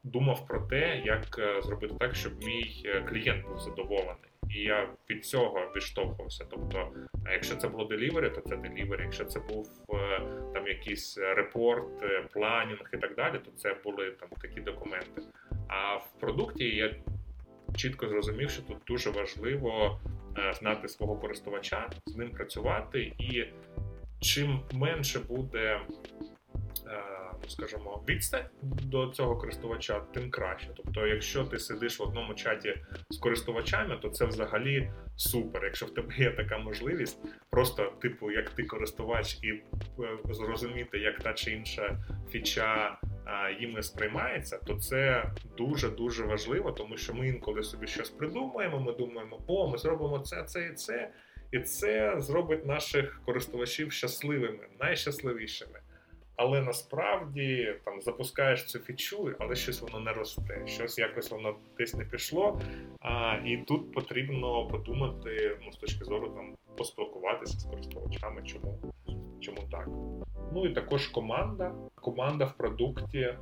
думав 0.05 0.47
про 0.47 0.61
те, 0.61 1.03
як 1.05 1.27
зробити 1.63 1.95
так, 2.01 2.15
щоб 2.15 2.45
мій 2.45 2.85
клієнт 3.09 3.47
був 3.47 3.59
задоволений. 3.59 4.31
І 4.51 4.63
я 4.63 4.89
від 5.11 5.25
цього 5.25 5.73
відштовхувався. 5.77 6.47
Тобто, 6.51 6.93
якщо 7.33 7.57
це 7.57 7.69
було 7.69 7.85
делівері, 7.85 8.31
то 8.31 8.41
це 8.41 8.57
делівері. 8.57 9.03
Якщо 9.03 9.25
це 9.25 9.41
був 9.41 9.71
е, 9.95 10.21
там 10.55 10.67
якийсь 10.67 11.19
репорт, 11.19 12.03
е, 12.03 12.25
планінг 12.33 12.91
і 12.95 12.97
так 12.97 13.15
далі, 13.15 13.39
то 13.45 13.51
це 13.51 13.77
були 13.85 14.11
там 14.11 14.29
такі 14.41 14.61
документи. 14.61 15.23
А 15.69 15.97
в 15.97 16.11
продукті 16.21 16.65
я 16.65 16.95
чітко 17.77 18.09
зрозумів, 18.09 18.51
що 18.51 18.63
тут 18.63 18.77
дуже 18.87 19.11
важливо 19.11 20.01
е, 20.39 20.55
знати 20.55 20.89
свого 20.89 21.17
користувача, 21.17 21.91
з 22.07 22.17
ним 22.17 22.31
працювати, 22.31 23.13
і 23.19 23.45
чим 24.21 24.61
менше 24.73 25.19
буде 25.19 25.81
скажімо, 27.49 28.05
відстань 28.09 28.45
до 28.63 29.07
цього 29.07 29.37
користувача, 29.37 30.01
тим 30.01 30.31
краще. 30.31 30.71
Тобто, 30.77 31.07
якщо 31.07 31.45
ти 31.45 31.59
сидиш 31.59 31.99
в 31.99 32.03
одному 32.03 32.35
чаті 32.35 32.75
з 33.11 33.17
користувачами, 33.19 33.97
то 34.03 34.09
це 34.09 34.25
взагалі 34.25 34.91
супер. 35.17 35.65
Якщо 35.65 35.87
в 35.87 35.95
тебе 35.95 36.15
є 36.17 36.31
така 36.31 36.59
можливість, 36.59 37.19
просто 37.51 37.93
типу, 38.03 38.31
як 38.31 38.51
ти 38.51 38.63
користувач, 38.63 39.39
і 39.43 39.49
е, 39.49 39.63
зрозуміти, 40.31 40.99
як 40.99 41.19
та 41.19 41.33
чи 41.33 41.53
інша 41.53 41.99
фіча 42.31 42.99
їми 43.61 43.83
сприймається, 43.83 44.59
то 44.67 44.75
це 44.75 45.31
дуже 45.57 45.91
дуже 45.91 46.25
важливо, 46.25 46.73
тому 46.73 46.97
що 46.97 47.15
ми 47.15 47.29
інколи 47.29 47.63
собі 47.63 47.87
щось 47.87 48.11
придумаємо. 48.11 48.81
Ми 48.81 48.93
думаємо, 48.93 49.41
о, 49.47 49.69
ми 49.69 49.79
зробимо 49.79 50.19
це, 50.19 50.43
це 50.43 50.67
і 50.67 50.73
це. 50.73 51.11
І 51.53 51.59
це 51.59 52.15
зробить 52.21 52.67
наших 52.67 53.21
користувачів 53.25 53.93
щасливими, 53.93 54.69
найщасливішими. 54.81 55.81
Але 56.37 56.63
насправді 56.63 57.77
там 57.85 58.01
запускаєш 58.01 58.65
цю 58.65 58.79
фічу, 58.79 59.35
але 59.39 59.57
щось 59.57 59.81
воно 59.81 60.01
не 60.01 60.13
росте, 60.13 60.67
щось 60.67 60.99
якось 60.99 61.31
воно 61.31 61.57
десь 61.79 61.95
не 61.95 62.05
пішло. 62.05 62.61
А, 63.01 63.37
І 63.45 63.57
тут 63.57 63.93
потрібно 63.93 64.67
подумати 64.67 65.59
ну, 65.65 65.73
з 65.73 65.77
точки 65.77 66.05
зору 66.05 66.29
там 66.29 66.55
поспілкуватися 66.77 67.59
з 67.59 67.65
користувачами, 67.65 68.43
чому 68.43 68.79
чому 69.41 69.59
так. 69.71 69.89
Ну 70.53 70.67
і 70.67 70.75
також 70.75 71.07
команда. 71.07 71.73
Команда 71.95 72.45
в 72.45 72.57
продукті, 72.57 73.35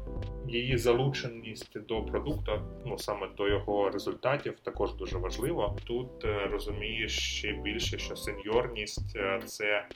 її 0.48 0.78
залученість 0.78 1.78
до 1.86 2.02
продукту, 2.02 2.52
ну 2.86 2.98
саме 2.98 3.28
до 3.36 3.48
його 3.48 3.90
результатів, 3.90 4.60
також 4.60 4.94
дуже 4.94 5.18
важливо. 5.18 5.76
Тут 5.84 6.24
е, 6.24 6.46
розумієш 6.52 7.18
ще 7.18 7.52
більше, 7.52 7.98
що 7.98 8.16
сеньорність 8.16 9.16
е, 9.16 9.40
це 9.44 9.86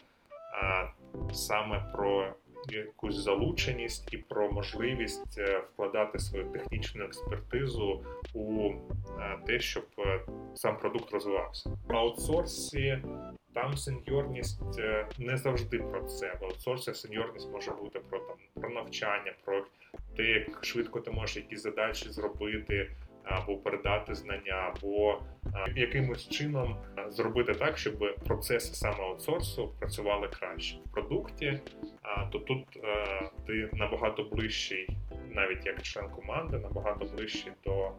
а, 0.63 0.87
саме 1.33 1.93
про 1.95 2.35
якусь 2.73 3.17
залученість 3.17 4.15
і 4.15 4.17
про 4.17 4.53
можливість 4.53 5.39
е, 5.39 5.59
вкладати 5.59 6.19
свою 6.19 6.45
технічну 6.45 7.05
експертизу 7.05 8.05
у 8.35 8.73
е, 9.21 9.39
те, 9.47 9.61
щоб 9.61 9.85
е, 9.99 10.21
сам 10.55 10.79
продукт 10.79 11.13
розвивався. 11.13 11.71
В 11.89 11.97
аутсорсі 11.97 12.99
там 13.55 13.77
сеньорність 13.77 14.61
не 15.19 15.37
завжди 15.37 15.79
про 15.79 16.03
це. 16.03 16.39
В 16.41 16.45
аутсорсі 16.45 16.95
сеньорність 16.95 17.53
може 17.53 17.71
бути 17.71 18.01
про 18.11 18.19
там 18.19 18.37
про 18.55 18.71
навчання, 18.71 19.33
про 19.45 19.65
те, 20.17 20.23
як 20.23 20.65
швидко 20.65 21.01
ти 21.01 21.11
можеш 21.11 21.37
якісь 21.37 21.63
задачі 21.63 22.11
зробити. 22.11 22.91
Або 23.29 23.57
передати 23.57 24.15
знання, 24.15 24.73
або 24.75 25.19
якимось 25.77 26.29
чином 26.29 26.77
зробити 27.09 27.55
так, 27.55 27.79
щоб 27.79 28.17
процеси 28.27 28.75
саме 28.75 29.05
аутсорсу 29.05 29.75
працювали 29.79 30.29
краще 30.29 30.77
в 30.87 30.91
продукті. 30.91 31.61
То 32.33 32.39
тут 32.39 32.65
ти 33.47 33.71
набагато 33.73 34.23
ближчий, 34.23 34.89
навіть 35.31 35.67
як 35.67 35.83
член 35.83 36.11
команди, 36.11 36.59
набагато 36.59 37.05
ближчий 37.05 37.53
до 37.65 37.93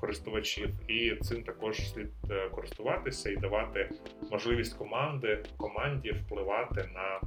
користувачів, 0.00 0.90
і 0.90 1.16
цим 1.16 1.42
також 1.42 1.92
слід 1.92 2.10
е, 2.30 2.48
користуватися 2.48 3.30
і 3.30 3.36
давати 3.36 3.90
можливість 4.30 4.78
команди 4.78 5.44
команді 5.56 6.10
впливати 6.10 6.88
на. 6.94 7.20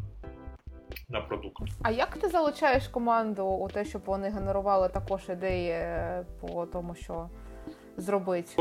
На 1.10 1.22
продукт. 1.22 1.64
А 1.82 1.92
як 1.92 2.18
ти 2.18 2.30
залучаєш 2.30 2.88
команду 2.88 3.46
у 3.46 3.70
те, 3.70 3.86
щоб 3.86 4.02
вони 4.06 4.30
генерували 4.30 4.90
також 4.90 5.30
ідеї 5.30 5.70
е, 5.70 6.26
по 6.42 6.66
тому, 6.66 6.96
що 6.96 7.30
зробити? 7.98 8.52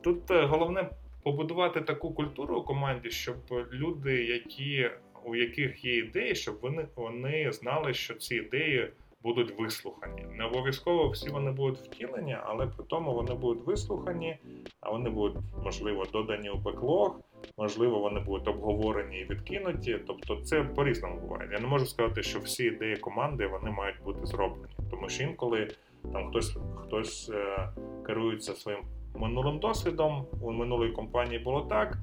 Тут 0.00 0.30
е, 0.30 0.46
головне 0.46 0.90
побудувати 1.22 1.80
таку 1.80 2.14
культуру 2.14 2.56
у 2.56 2.62
команді, 2.62 3.10
щоб 3.10 3.36
люди, 3.72 4.24
які 4.24 4.90
у 5.24 5.34
яких 5.34 5.84
є 5.84 5.96
ідеї, 5.96 6.34
щоб 6.34 6.58
вони 6.62 6.86
вони 6.96 7.52
знали, 7.52 7.94
що 7.94 8.14
ці 8.14 8.34
ідеї 8.34 8.92
будуть 9.22 9.58
вислухані. 9.58 10.26
Не 10.38 10.44
обов'язково 10.44 11.08
всі 11.08 11.30
вони 11.30 11.50
будуть 11.50 11.78
втілені, 11.78 12.36
але 12.44 12.66
при 12.66 12.84
тому 12.84 13.14
вони 13.14 13.34
будуть 13.34 13.66
вислухані, 13.66 14.36
а 14.80 14.90
вони 14.90 15.10
будуть, 15.10 15.42
можливо, 15.64 16.04
додані 16.12 16.50
у 16.50 16.56
беклог, 16.56 17.20
можливо, 17.58 17.98
вони 17.98 18.20
будуть 18.20 18.48
обговорені 18.48 19.18
і 19.18 19.24
відкинуті. 19.24 19.98
Тобто 20.06 20.36
це 20.36 20.62
по-різному 20.62 21.20
буває. 21.20 21.48
Я 21.52 21.58
не 21.58 21.66
можу 21.66 21.86
сказати, 21.86 22.22
що 22.22 22.38
всі 22.38 22.64
ідеї 22.64 22.96
команди 22.96 23.46
вони 23.46 23.70
мають 23.70 24.02
бути 24.04 24.26
зроблені, 24.26 24.74
тому 24.90 25.08
що 25.08 25.22
інколи 25.22 25.68
там 26.12 26.28
хтось 26.28 26.56
хтось 26.76 27.30
е, 27.34 27.68
керується 28.06 28.54
своїм 28.54 28.80
минулим 29.14 29.58
досвідом. 29.58 30.26
У 30.40 30.52
минулої 30.52 30.92
компанії 30.92 31.38
було 31.38 31.60
так, 31.60 31.98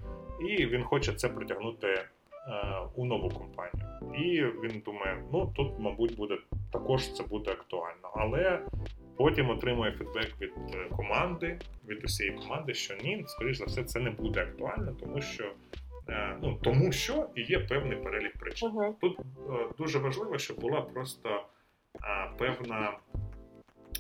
і 0.49 0.65
він 0.65 0.83
хоче 0.83 1.13
це 1.13 1.29
притягнути. 1.29 2.05
Е, 2.47 2.79
у 2.95 3.05
нову 3.05 3.29
компанію, 3.29 3.87
і 4.13 4.41
він 4.63 4.81
думає, 4.85 5.23
ну 5.31 5.53
тут, 5.55 5.71
мабуть, 5.79 6.15
буде 6.15 6.37
також 6.71 7.13
це 7.13 7.23
буде 7.23 7.51
актуально. 7.51 8.09
Але 8.13 8.61
потім 9.19 9.49
отримує 9.49 9.91
фідбек 9.91 10.41
від 10.41 10.51
е, 10.75 10.89
команди, 10.97 11.59
від 11.87 12.05
усієї 12.05 12.37
команди, 12.37 12.73
що 12.73 12.95
ні, 13.03 13.23
скоріш 13.27 13.57
за 13.57 13.65
все, 13.65 13.83
це 13.83 13.99
не 13.99 14.09
буде 14.09 14.41
актуально, 14.41 14.93
тому 14.99 15.21
що 15.21 15.51
е, 16.09 16.37
ну 16.41 16.59
тому 16.63 16.91
що 16.91 17.29
і 17.35 17.41
є 17.41 17.59
певний 17.59 17.97
перелік 17.97 18.37
причин. 18.37 18.69
Uh-huh. 18.69 18.93
Тут 19.01 19.19
е, 19.19 19.23
дуже 19.77 19.99
важливо, 19.99 20.37
щоб 20.37 20.59
була 20.59 20.81
просто 20.81 21.45
певна. 22.37 22.97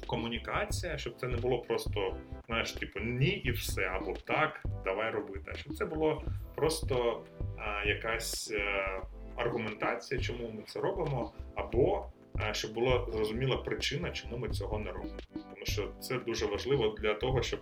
Комунікація, 0.07 0.97
щоб 0.97 1.15
це 1.15 1.27
не 1.27 1.37
було 1.37 1.59
просто, 1.59 2.17
знаєш, 2.45 2.71
типу 2.71 2.99
ні 2.99 3.27
і 3.27 3.51
все, 3.51 3.85
або 3.85 4.13
так, 4.13 4.63
давай 4.85 5.11
робити. 5.11 5.51
Щоб 5.55 5.73
це 5.73 5.85
було 5.85 6.23
просто 6.55 7.23
а, 7.57 7.85
якась 7.85 8.51
а, 8.51 9.01
аргументація, 9.35 10.21
чому 10.21 10.51
ми 10.51 10.63
це 10.67 10.79
робимо, 10.79 11.33
або 11.55 12.11
щоб 12.51 12.73
була 12.73 13.07
зрозуміла 13.11 13.57
причина, 13.57 14.11
чому 14.11 14.37
ми 14.37 14.49
цього 14.49 14.79
не 14.79 14.91
робимо. 14.91 15.17
Тому 15.33 15.65
що 15.65 15.91
це 15.99 16.19
дуже 16.19 16.45
важливо 16.45 16.95
для 16.99 17.13
того, 17.13 17.41
щоб 17.41 17.59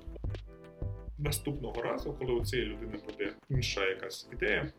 наступного 1.18 1.82
разу, 1.82 2.14
коли 2.14 2.34
у 2.34 2.46
цієї 2.46 2.70
людини 2.70 3.00
буде 3.06 3.34
інша 3.50 3.86
якась 3.86 4.30
ідея, 4.34 4.72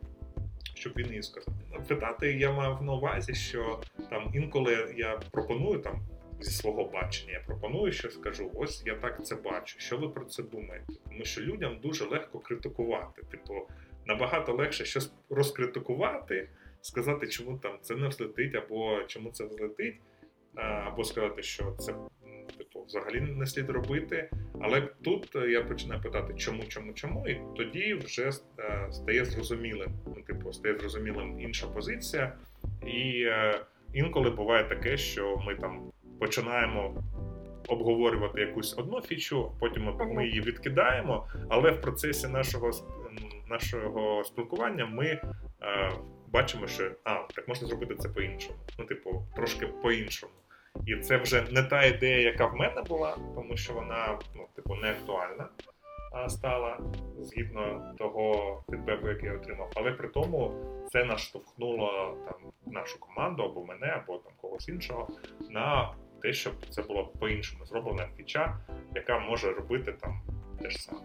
щоб 0.73 0.93
він 0.97 1.07
її 1.07 1.23
сказав. 1.23 1.53
Питати 1.87 2.33
я 2.33 2.51
мав 2.51 2.83
на 2.83 2.93
увазі, 2.93 3.33
що 3.33 3.81
там 4.09 4.31
інколи 4.33 4.95
я 4.97 5.19
пропоную 5.31 5.79
там. 5.79 6.01
Зі 6.41 6.51
свого 6.51 6.83
бачення 6.85 7.33
я 7.33 7.39
пропоную, 7.39 7.91
що 7.91 8.09
скажу, 8.09 8.51
ось 8.55 8.83
я 8.85 8.95
так 8.95 9.25
це 9.25 9.35
бачу. 9.35 9.79
Що 9.79 9.97
ви 9.97 10.09
про 10.09 10.25
це 10.25 10.43
думаєте? 10.43 10.93
Тому 11.09 11.25
що 11.25 11.41
людям 11.41 11.79
дуже 11.81 12.05
легко 12.05 12.39
критикувати. 12.39 13.21
Типу, 13.31 13.53
набагато 14.05 14.53
легше 14.53 14.85
щось 14.85 15.11
розкритикувати, 15.29 16.49
сказати, 16.81 17.27
чому 17.27 17.57
там 17.57 17.77
це 17.81 17.95
не 17.95 18.07
взлетить, 18.07 18.55
або 18.55 19.03
чому 19.07 19.31
це 19.31 19.45
взлетить, 19.45 19.95
або 20.55 21.03
сказати, 21.03 21.43
що 21.43 21.75
це 21.79 21.93
типу, 22.57 22.83
взагалі 22.83 23.21
не 23.21 23.45
слід 23.45 23.69
робити. 23.69 24.29
Але 24.61 24.81
тут 24.81 25.35
я 25.49 25.61
починаю 25.61 26.01
питати, 26.01 26.33
чому, 26.33 26.63
чому, 26.63 26.93
чому, 26.93 27.27
і 27.27 27.41
тоді 27.55 27.93
вже 27.93 28.31
е, 28.59 28.87
стає 28.91 29.25
зрозумілим. 29.25 29.91
Ну, 30.07 30.15
типу, 30.27 30.53
стає 30.53 30.77
зрозумілим 30.77 31.39
інша 31.39 31.67
позиція. 31.67 32.33
І 32.85 33.23
е, 33.25 33.59
інколи 33.93 34.29
буває 34.29 34.63
таке, 34.63 34.97
що 34.97 35.37
ми 35.45 35.55
там 35.55 35.91
починаємо. 36.19 37.03
Обговорювати 37.67 38.41
якусь 38.41 38.77
одну 38.77 39.01
фічу, 39.01 39.51
потім 39.59 39.95
ми 40.15 40.27
її 40.27 40.41
відкидаємо, 40.41 41.27
але 41.49 41.71
в 41.71 41.81
процесі 41.81 42.27
нашого 42.27 42.71
нашого 43.49 44.23
спілкування 44.23 44.85
ми 44.85 45.05
е, 45.05 45.21
бачимо, 46.31 46.67
що 46.67 46.91
а, 47.03 47.15
так 47.15 47.47
можна 47.47 47.67
зробити 47.67 47.95
це 47.95 48.09
по-іншому. 48.09 48.59
Ну, 48.79 48.85
типу, 48.85 49.23
трошки 49.35 49.67
по-іншому. 49.67 50.33
І 50.85 50.95
це 50.95 51.17
вже 51.17 51.45
не 51.51 51.63
та 51.63 51.83
ідея, 51.83 52.19
яка 52.19 52.45
в 52.45 52.55
мене 52.55 52.81
була, 52.81 53.17
тому 53.35 53.57
що 53.57 53.73
вона 53.73 54.19
ну, 54.35 54.47
типу, 54.55 54.75
не 54.75 54.91
актуальна 54.91 55.49
стала 56.27 56.79
згідно 57.19 57.93
того 57.97 58.63
фідбеку, 58.69 59.07
який 59.07 59.29
я 59.29 59.35
отримав. 59.35 59.71
Але 59.75 59.91
при 59.91 60.07
тому 60.07 60.51
це 60.91 61.03
наштовхнуло 61.03 62.17
там 62.25 62.51
нашу 62.73 62.99
команду 62.99 63.43
або 63.43 63.65
мене, 63.65 63.87
або 63.87 64.17
там 64.17 64.33
когось 64.41 64.69
іншого 64.69 65.07
на 65.49 65.93
те, 66.21 66.33
щоб 66.33 66.53
це 66.69 66.81
було 66.81 67.05
по-іншому 67.19 67.65
зроблена 67.65 68.07
фіча, 68.17 68.57
яка 68.95 69.19
може 69.19 69.51
робити 69.51 69.93
там 70.01 70.21
те 70.61 70.69
ж 70.69 70.77
саме. 70.77 71.01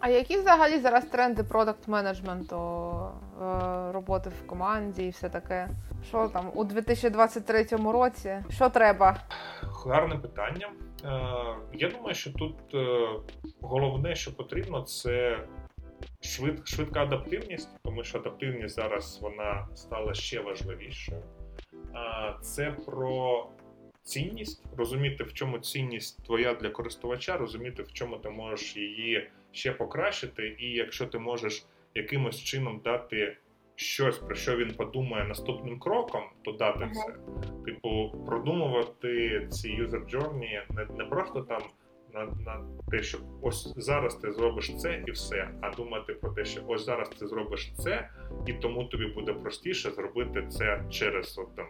А 0.00 0.08
які 0.08 0.36
взагалі 0.36 0.78
зараз 0.78 1.04
тренди 1.04 1.44
продакт 1.44 1.88
менеджменту, 1.88 2.56
е, 3.42 3.92
роботи 3.92 4.30
в 4.30 4.46
команді 4.46 5.04
і 5.06 5.10
все 5.10 5.28
таке? 5.28 5.68
Що 6.08 6.28
там 6.28 6.50
у 6.54 6.64
2023 6.64 7.92
році? 7.92 8.38
Що 8.50 8.68
треба? 8.68 9.16
Гарне 9.86 10.16
питання. 10.16 10.70
Е, 11.04 11.10
я 11.72 11.88
думаю, 11.88 12.14
що 12.14 12.32
тут 12.32 12.54
е, 12.74 13.08
головне, 13.60 14.14
що 14.14 14.36
потрібно, 14.36 14.82
це 14.82 15.38
швид, 16.20 16.68
швидка 16.68 17.02
адаптивність, 17.02 17.68
тому 17.82 18.04
що 18.04 18.18
адаптивність 18.18 18.74
зараз 18.74 19.18
вона 19.22 19.68
стала 19.74 20.14
ще 20.14 20.40
важливішою. 20.40 21.22
Це 22.40 22.70
про 22.70 23.46
цінність, 24.02 24.64
розуміти, 24.76 25.24
в 25.24 25.32
чому 25.32 25.58
цінність 25.58 26.24
твоя 26.24 26.54
для 26.54 26.70
користувача, 26.70 27.36
розуміти, 27.36 27.82
в 27.82 27.92
чому 27.92 28.16
ти 28.16 28.30
можеш 28.30 28.76
її 28.76 29.30
ще 29.52 29.72
покращити, 29.72 30.56
і 30.58 30.70
якщо 30.70 31.06
ти 31.06 31.18
можеш 31.18 31.66
якимось 31.94 32.42
чином 32.42 32.80
дати 32.84 33.36
щось, 33.74 34.18
про 34.18 34.34
що 34.34 34.56
він 34.56 34.74
подумає 34.74 35.24
наступним 35.24 35.78
кроком, 35.78 36.22
то 36.42 36.52
дати 36.52 36.84
uh-huh. 36.84 36.92
це. 36.92 37.14
Типу, 37.64 38.14
продумувати 38.26 39.46
ці 39.50 39.68
user 39.68 40.14
journey 40.14 40.62
не, 40.70 40.86
не 40.98 41.04
просто 41.04 41.40
там. 41.40 41.62
На 42.14 42.24
на 42.24 42.64
те, 42.90 43.02
що 43.02 43.18
ось 43.42 43.74
зараз 43.76 44.14
ти 44.14 44.32
зробиш 44.32 44.76
це 44.76 45.04
і 45.06 45.10
все, 45.10 45.50
а 45.60 45.70
думати 45.70 46.14
про 46.14 46.30
те, 46.30 46.44
що 46.44 46.60
ось 46.66 46.84
зараз 46.84 47.08
ти 47.08 47.26
зробиш 47.26 47.72
це, 47.76 48.08
і 48.46 48.52
тому 48.52 48.84
тобі 48.84 49.06
буде 49.06 49.32
простіше 49.32 49.90
зробити 49.90 50.46
це 50.48 50.84
через 50.90 51.38
от, 51.38 51.56
там, 51.56 51.66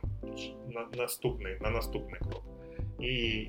на 0.74 0.88
наступний 0.98 1.58
на 1.60 1.70
наступний 1.70 2.20
крок. 2.20 2.44
І 3.00 3.46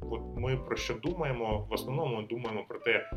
от 0.00 0.20
ми 0.36 0.56
про 0.56 0.76
що 0.76 0.94
думаємо? 0.94 1.66
В 1.70 1.72
основному 1.72 2.16
ми 2.16 2.26
думаємо 2.26 2.64
про 2.68 2.78
те, 2.78 3.10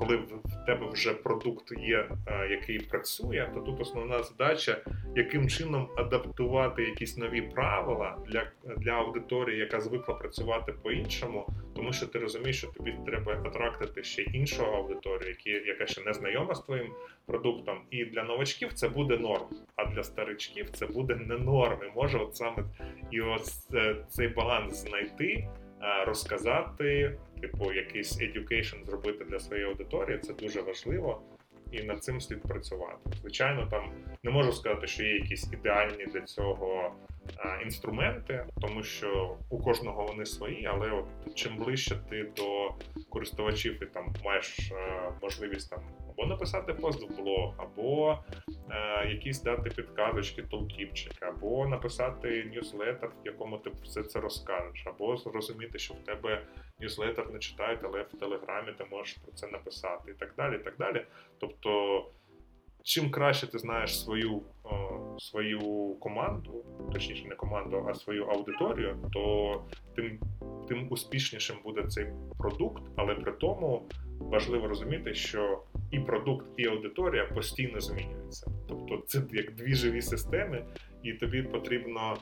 коли 0.00 0.16
в 0.16 0.66
тебе 0.66 0.86
вже 0.92 1.14
продукт 1.14 1.72
є, 1.78 2.08
е, 2.26 2.48
який 2.50 2.78
працює, 2.78 3.50
то 3.54 3.60
тут 3.60 3.80
основна 3.80 4.22
задача, 4.22 4.76
яким 5.16 5.48
чином 5.48 5.88
адаптувати 5.96 6.82
якісь 6.82 7.16
нові 7.16 7.42
правила 7.42 8.16
для 8.28 8.50
для 8.76 8.92
аудиторії, 8.92 9.58
яка 9.58 9.80
звикла 9.80 10.14
працювати 10.14 10.72
по-іншому, 10.72 11.46
тому 11.76 11.92
що 11.92 12.06
ти 12.06 12.18
розумієш, 12.18 12.58
що 12.58 12.66
тобі 12.66 12.94
треба 13.06 13.32
атрактити 13.32 14.02
ще 14.02 14.22
іншу 14.22 14.64
аудиторію, 14.64 15.28
які, 15.28 15.50
яка 15.50 15.86
ще 15.86 16.04
не 16.04 16.12
знайома 16.12 16.54
з 16.54 16.60
твоїм 16.60 16.92
продуктом. 17.26 17.78
І 17.90 18.04
для 18.04 18.22
новачків 18.22 18.72
це 18.72 18.88
буде 18.88 19.18
норм, 19.18 19.46
а 19.76 19.84
для 19.84 20.02
старичків 20.02 20.70
це 20.70 20.86
буде 20.86 21.14
не 21.14 21.38
норм. 21.38 21.78
І 21.82 21.96
Може, 21.96 22.18
от 22.18 22.36
саме 22.36 22.64
і 23.10 23.20
ось 23.20 23.68
е, 23.74 23.96
цей 24.08 24.28
баланс 24.28 24.74
знайти. 24.74 25.48
Е, 25.82 26.04
розказати, 26.04 27.18
типу, 27.40 27.72
якийсь 27.72 28.20
education 28.20 28.86
зробити 28.86 29.24
для 29.24 29.38
своєї 29.38 29.68
аудиторії, 29.68 30.18
це 30.18 30.32
дуже 30.32 30.60
важливо. 30.60 31.22
І 31.72 31.82
над 31.82 32.04
цим 32.04 32.20
слід 32.20 32.42
працювати. 32.42 33.10
Звичайно, 33.20 33.68
там 33.70 33.92
не 34.22 34.30
можу 34.30 34.52
сказати, 34.52 34.86
що 34.86 35.02
є 35.04 35.14
якісь 35.14 35.52
ідеальні 35.52 36.06
для 36.06 36.20
цього 36.20 36.94
інструменти, 37.62 38.46
тому 38.60 38.82
що 38.82 39.36
у 39.50 39.58
кожного 39.58 40.06
вони 40.06 40.26
свої, 40.26 40.66
але 40.66 40.90
от 40.90 41.34
чим 41.34 41.56
ближче 41.56 41.96
ти 42.10 42.32
до 42.36 42.74
користувачів 43.08 43.82
і 43.82 43.86
там 43.86 44.14
маєш 44.24 44.70
е, 44.72 45.12
можливість 45.22 45.70
там 45.70 45.80
або 46.08 46.26
написати 46.26 46.74
пост 46.74 47.10
в 47.10 47.16
блог, 47.16 47.54
або 47.56 48.18
е, 48.70 49.08
якісь 49.08 49.42
дати 49.42 49.70
підказочки, 49.70 50.42
толкіпчик, 50.42 51.22
або 51.22 51.66
написати 51.66 52.50
ньюслетер, 52.54 53.08
в 53.08 53.26
якому 53.26 53.58
ти 53.58 53.70
все 53.82 54.02
це 54.02 54.20
розкажеш, 54.20 54.86
або 54.86 55.16
зрозуміти, 55.16 55.78
що 55.78 55.94
в 55.94 56.04
тебе 56.04 56.46
ньюслетер 56.80 57.30
не 57.30 57.38
читають, 57.38 57.80
але 57.82 58.02
в 58.02 58.18
телеграмі 58.20 58.72
ти 58.72 58.84
можеш 58.90 59.14
про 59.14 59.32
це 59.32 59.46
написати, 59.46 60.10
і 60.10 60.14
так 60.14 60.34
далі. 60.36 60.56
і 60.56 60.58
так 60.58 60.76
далі. 60.78 61.06
Тобто 61.38 61.70
чим 62.82 63.10
краще 63.10 63.46
ти 63.46 63.58
знаєш 63.58 64.00
свою 64.00 64.42
свою 65.18 65.94
команду, 66.00 66.64
точніше 66.92 67.28
не 67.28 67.34
команду, 67.34 67.86
а 67.88 67.94
свою 67.94 68.24
аудиторію, 68.24 68.96
то 69.12 69.64
тим 69.96 70.20
тим 70.68 70.86
успішнішим 70.90 71.56
буде 71.64 71.82
цей 71.82 72.06
продукт, 72.38 72.82
але 72.96 73.14
при 73.14 73.32
тому 73.32 73.82
важливо 74.20 74.68
розуміти, 74.68 75.14
що 75.14 75.62
і 75.90 76.00
продукт, 76.00 76.46
і 76.56 76.66
аудиторія 76.66 77.24
постійно 77.24 77.80
змінюються. 77.80 78.50
Тобто 78.68 79.02
це 79.06 79.22
як 79.32 79.54
дві 79.54 79.74
живі 79.74 80.02
системи, 80.02 80.64
і 81.02 81.12
тобі 81.12 81.42
потрібно 81.42 82.16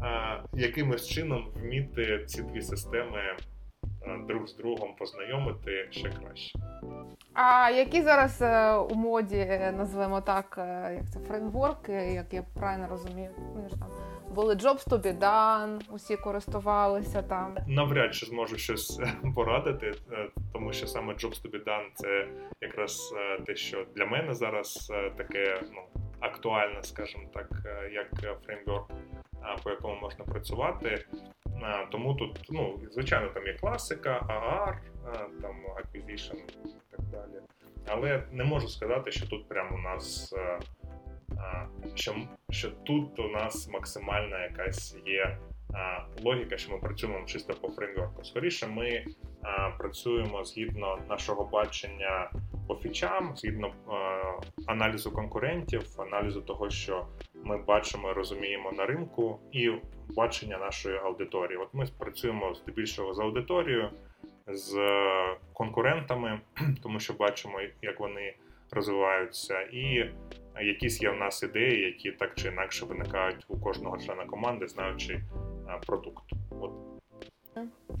а, 0.00 0.38
якимось 0.54 1.08
чином 1.08 1.52
вміти 1.54 2.24
ці 2.26 2.42
дві 2.42 2.62
системи 2.62 3.36
друг 4.28 4.46
з 4.46 4.56
другом 4.56 4.94
познайомити 4.98 5.88
ще 5.90 6.10
краще. 6.10 6.58
А 7.34 7.70
які 7.70 8.02
зараз 8.02 8.42
е, 8.42 8.74
у 8.74 8.94
моді, 8.94 9.36
е, 9.36 9.72
назвемо 9.76 10.20
так, 10.20 10.58
е, 10.58 10.94
як 10.94 11.10
це 11.10 11.20
фреймворки, 11.20 11.92
як 11.92 12.34
я 12.34 12.44
правильно 12.54 12.86
розумію, 12.90 13.30
вони 13.54 13.68
ж 13.68 13.74
там 13.78 13.88
були 14.34 14.54
Jobs 14.54 14.88
to 14.88 15.02
be 15.02 15.18
done, 15.18 15.80
усі 15.90 16.16
користувалися 16.16 17.22
там. 17.22 17.56
Навряд 17.68 18.14
чи 18.14 18.26
зможу 18.26 18.58
щось 18.58 19.00
порадити, 19.34 19.92
тому 20.52 20.72
що 20.72 20.86
саме 20.86 21.14
Jobs 21.14 21.42
to 21.42 21.50
be 21.50 21.64
done– 21.64 21.84
це 21.94 22.28
якраз 22.60 23.14
те, 23.46 23.56
що 23.56 23.86
для 23.96 24.06
мене 24.06 24.34
зараз 24.34 24.92
таке 25.16 25.62
ну, 25.72 26.02
актуальне, 26.20 26.82
скажімо 26.82 27.24
так, 27.34 27.48
як 27.92 28.40
фреймворк, 28.44 28.90
по 29.64 29.70
якому 29.70 30.00
можна 30.00 30.24
працювати. 30.24 31.04
Тому 31.90 32.14
тут, 32.14 32.46
ну, 32.50 32.80
звичайно, 32.90 33.28
там 33.28 33.46
є 33.46 33.54
класика, 33.54 34.26
AR, 34.28 34.76
там 35.42 35.56
acquisition 35.66 36.36
і 36.36 36.68
так 36.90 37.00
далі. 37.00 37.42
Але 37.86 38.22
не 38.32 38.44
можу 38.44 38.68
сказати, 38.68 39.10
що 39.10 39.26
тут 39.26 39.48
прямо 39.48 39.76
у 39.76 39.78
нас 39.78 40.34
що 41.94 42.14
що 42.50 42.70
тут 42.70 43.18
у 43.18 43.28
нас 43.28 43.68
максимальна 43.68 44.42
якась 44.42 44.96
є 45.06 45.38
логіка, 46.22 46.58
що 46.58 46.72
ми 46.72 46.78
працюємо 46.78 47.26
чисто 47.26 47.54
по 47.54 47.68
фреймворку. 47.68 48.24
Скоріше, 48.24 48.66
ми 48.66 49.04
працюємо 49.78 50.44
згідно 50.44 50.98
нашого 51.08 51.44
бачення 51.44 52.30
по 52.70 52.76
фічам, 52.76 53.32
згідно 53.36 53.72
аналізу 54.66 55.12
конкурентів, 55.12 55.82
аналізу 55.98 56.40
того, 56.40 56.70
що 56.70 57.06
ми 57.34 57.58
бачимо 57.58 58.10
і 58.10 58.12
розуміємо 58.12 58.72
на 58.72 58.86
ринку, 58.86 59.40
і 59.52 59.70
бачення 60.16 60.58
нашої 60.58 60.98
аудиторії. 60.98 61.58
От 61.58 61.68
ми 61.72 61.86
працюємо 61.98 62.54
здебільшого 62.54 63.14
з 63.14 63.18
аудиторією, 63.18 63.90
з 64.46 64.78
конкурентами, 65.52 66.40
тому 66.82 67.00
що 67.00 67.12
бачимо, 67.12 67.60
як 67.82 68.00
вони 68.00 68.34
розвиваються, 68.70 69.60
і 69.60 70.10
якісь 70.60 71.02
є 71.02 71.10
в 71.10 71.16
нас 71.16 71.42
ідеї, 71.42 71.80
які 71.80 72.12
так 72.12 72.34
чи 72.34 72.48
інакше 72.48 72.86
виникають 72.86 73.44
у 73.48 73.60
кожного 73.60 73.98
члена 73.98 74.24
команди, 74.24 74.68
знаючи 74.68 75.20
продукт. 75.86 76.24
От. 76.60 76.99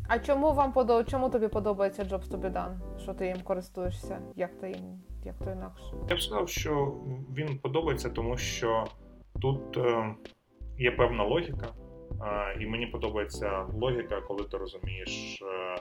А 0.08 0.18
чому 0.18 0.52
вам 0.52 0.72
подо... 0.72 1.04
чому 1.04 1.30
тобі 1.30 1.48
подобається 1.48 2.02
Jobs 2.02 2.28
to 2.28 2.40
be 2.40 2.52
done? 2.52 2.98
Що 2.98 3.14
ти 3.14 3.26
їм 3.26 3.40
користуєшся? 3.44 4.18
Як 4.36 4.58
ти 4.58 4.70
їм, 4.70 5.00
як 5.24 5.34
то 5.44 5.50
інакше? 5.50 5.94
Я 6.08 6.16
б 6.16 6.22
сказав, 6.22 6.48
що 6.48 6.94
він 7.36 7.58
подобається, 7.58 8.10
тому 8.10 8.36
що 8.36 8.86
тут 9.42 9.76
е, 9.76 10.14
є 10.78 10.90
певна 10.90 11.24
логіка, 11.24 11.66
е, 12.22 12.62
і 12.62 12.66
мені 12.66 12.86
подобається 12.86 13.66
логіка, 13.74 14.20
коли 14.20 14.44
ти 14.44 14.56
розумієш. 14.56 15.42
Е, 15.42 15.80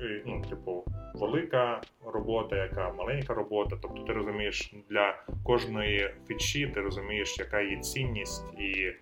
Е, 0.00 0.22
ну, 0.26 0.42
типу, 0.50 0.84
велика 1.14 1.80
робота, 2.04 2.56
яка 2.56 2.92
маленька 2.92 3.34
робота. 3.34 3.76
Тобто 3.82 4.02
ти 4.02 4.12
розумієш 4.12 4.74
для 4.90 5.22
кожної 5.44 6.14
фічі, 6.28 6.66
ти 6.66 6.80
розумієш, 6.80 7.38
яка 7.38 7.60
є 7.60 7.76
цінність 7.76 8.44
і 8.58 8.92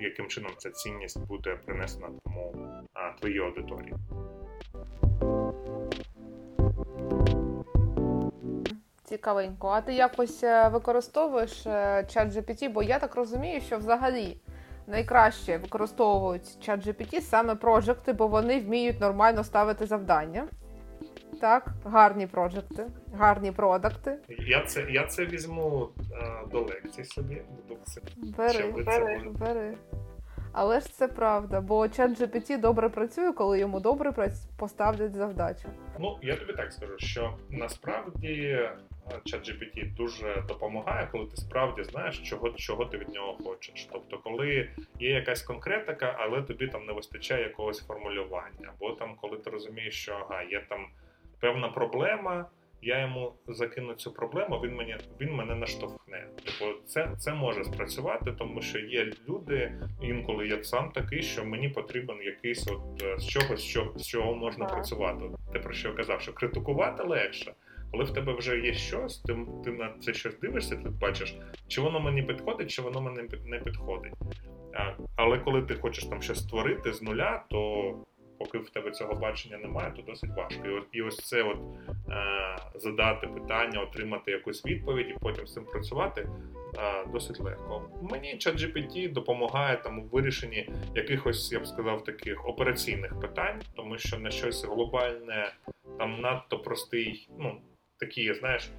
яким 0.00 0.26
чином 0.26 0.52
ця 0.56 0.70
цінність 0.70 1.26
буде 1.26 1.56
принесена 1.66 2.08
тому 2.24 2.54
твоїй 3.20 3.38
аудиторії. 3.38 3.94
Цікавенько. 9.04 9.68
А 9.68 9.80
ти 9.80 9.94
якось 9.94 10.44
е, 10.44 10.68
використовуєш 10.68 11.62
чат 12.08 12.28
GPT? 12.28 12.72
Бо 12.72 12.82
я 12.82 12.98
так 12.98 13.14
розумію, 13.14 13.60
що 13.60 13.78
взагалі 13.78 14.36
найкраще 14.86 15.58
використовують 15.58 16.56
чат 16.60 16.86
GPT 16.86 17.20
саме 17.20 17.54
прожекти, 17.54 18.12
бо 18.12 18.28
вони 18.28 18.60
вміють 18.60 19.00
нормально 19.00 19.44
ставити 19.44 19.86
завдання. 19.86 20.48
Так, 21.40 21.68
гарні 21.84 22.26
проджекти, 22.26 22.86
гарні 23.14 23.52
продукти. 23.52 24.18
Я 24.28 24.64
це 24.64 24.86
я 24.90 25.06
це 25.06 25.26
візьму 25.26 25.88
а, 26.14 26.46
до 26.46 26.60
лекції 26.60 27.04
собі. 27.04 27.42
Бери, 28.36 28.72
бери, 28.86 29.22
бери. 29.40 29.74
Але 30.52 30.80
ж 30.80 30.92
це 30.92 31.08
правда, 31.08 31.60
бо 31.60 31.88
чат 31.88 32.20
GPT 32.20 32.60
добре 32.60 32.88
працює, 32.88 33.32
коли 33.32 33.58
йому 33.58 33.80
добре 33.80 34.32
поставлять 34.56 35.14
завдачу. 35.14 35.68
Ну 35.98 36.18
я 36.22 36.36
тобі 36.36 36.52
так 36.52 36.72
скажу, 36.72 36.94
що 36.98 37.34
насправді 37.50 38.58
ChatGPT 39.08 39.94
дуже 39.96 40.44
допомагає, 40.48 41.08
коли 41.12 41.26
ти 41.26 41.36
справді 41.36 41.84
знаєш, 41.84 42.18
чого 42.18 42.50
чого 42.50 42.84
ти 42.84 42.98
від 42.98 43.08
нього 43.08 43.38
хочеш. 43.44 43.88
Тобто, 43.92 44.18
коли 44.18 44.70
є 45.00 45.10
якась 45.10 45.42
конкретика, 45.42 46.16
але 46.18 46.42
тобі 46.42 46.66
там 46.66 46.86
не 46.86 46.92
вистачає 46.92 47.42
якогось 47.42 47.86
формулювання, 47.86 48.72
або 48.76 48.92
там, 48.92 49.14
коли 49.20 49.36
ти 49.36 49.50
розумієш, 49.50 50.02
що 50.02 50.12
ага, 50.12 50.42
є 50.42 50.64
там 50.68 50.86
певна 51.40 51.68
проблема. 51.68 52.46
Я 52.82 53.00
йому 53.00 53.32
закину 53.46 53.94
цю 53.94 54.12
проблему, 54.12 54.60
він 54.64 54.74
мені 54.74 54.96
він 55.20 55.34
мене 55.34 55.54
наштовхне. 55.54 56.26
Типу, 56.44 56.72
це 56.86 57.10
це 57.18 57.34
може 57.34 57.64
спрацювати, 57.64 58.32
тому 58.32 58.62
що 58.62 58.78
є 58.78 59.12
люди, 59.28 59.72
інколи 60.02 60.48
я 60.48 60.64
сам 60.64 60.90
такий, 60.90 61.22
що 61.22 61.44
мені 61.44 61.68
потрібен 61.68 62.22
якийсь 62.22 62.68
от 62.68 63.02
е, 63.02 63.18
з 63.18 63.28
чогось, 63.28 63.62
що 63.62 63.92
з 63.96 64.06
чого 64.06 64.34
можна 64.34 64.64
працювати. 64.64 65.24
Те 65.52 65.58
про 65.58 65.72
що 65.72 65.88
я 65.88 65.94
казав, 65.94 66.20
що 66.20 66.32
критикувати 66.32 67.02
легше, 67.02 67.52
коли 67.90 68.04
в 68.04 68.10
тебе 68.10 68.32
вже 68.32 68.58
є 68.58 68.74
щось, 68.74 69.18
ти 69.18 69.36
ти 69.64 69.72
на 69.72 69.94
це 70.00 70.14
щось 70.14 70.38
дивишся, 70.38 70.76
ти 70.76 70.88
бачиш, 70.88 71.36
чи 71.68 71.80
воно 71.80 72.00
мені 72.00 72.22
підходить, 72.22 72.70
чи 72.70 72.82
воно 72.82 73.00
мені 73.00 73.28
не 73.44 73.58
підходить. 73.58 74.12
А, 74.74 74.92
Але 75.16 75.38
коли 75.38 75.62
ти 75.62 75.74
хочеш 75.74 76.04
там 76.04 76.22
щось 76.22 76.38
створити 76.38 76.92
з 76.92 77.02
нуля, 77.02 77.44
то 77.50 77.94
поки 78.38 78.58
в 78.58 78.70
тебе 78.70 78.90
цього 78.90 79.14
бачення 79.14 79.58
немає, 79.58 79.92
то 79.96 80.02
досить 80.02 80.30
важко. 80.36 80.66
І, 80.66 80.70
от, 80.70 80.86
і 80.92 81.02
ось 81.02 81.16
це 81.16 81.42
от 81.42 81.58
е, 82.10 82.56
задати 82.74 83.26
питання, 83.26 83.80
отримати 83.80 84.30
якусь 84.30 84.66
відповідь 84.66 85.08
і 85.08 85.16
потім 85.20 85.46
з 85.46 85.54
цим 85.54 85.64
працювати. 85.64 86.28
Е, 86.78 87.06
досить 87.12 87.40
легко. 87.40 87.90
Мені 88.10 88.34
ChatGPT 88.34 89.12
допомагає 89.12 89.76
там 89.76 89.98
у 89.98 90.02
вирішенні 90.02 90.70
якихось, 90.94 91.52
я 91.52 91.60
б 91.60 91.66
сказав, 91.66 92.04
таких 92.04 92.48
операційних 92.48 93.20
питань, 93.20 93.62
тому 93.76 93.98
що 93.98 94.18
на 94.18 94.30
щось 94.30 94.64
глобальне, 94.64 95.52
там 95.98 96.20
надто 96.20 96.58
простий, 96.58 97.28
ну 97.38 97.60
такі, 97.98 98.34
знаєш, 98.34 98.70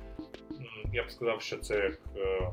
я 0.93 1.03
б 1.03 1.11
сказав, 1.11 1.41
що 1.41 1.57
це 1.57 1.79
як. 1.79 1.99
Е, 2.17 2.49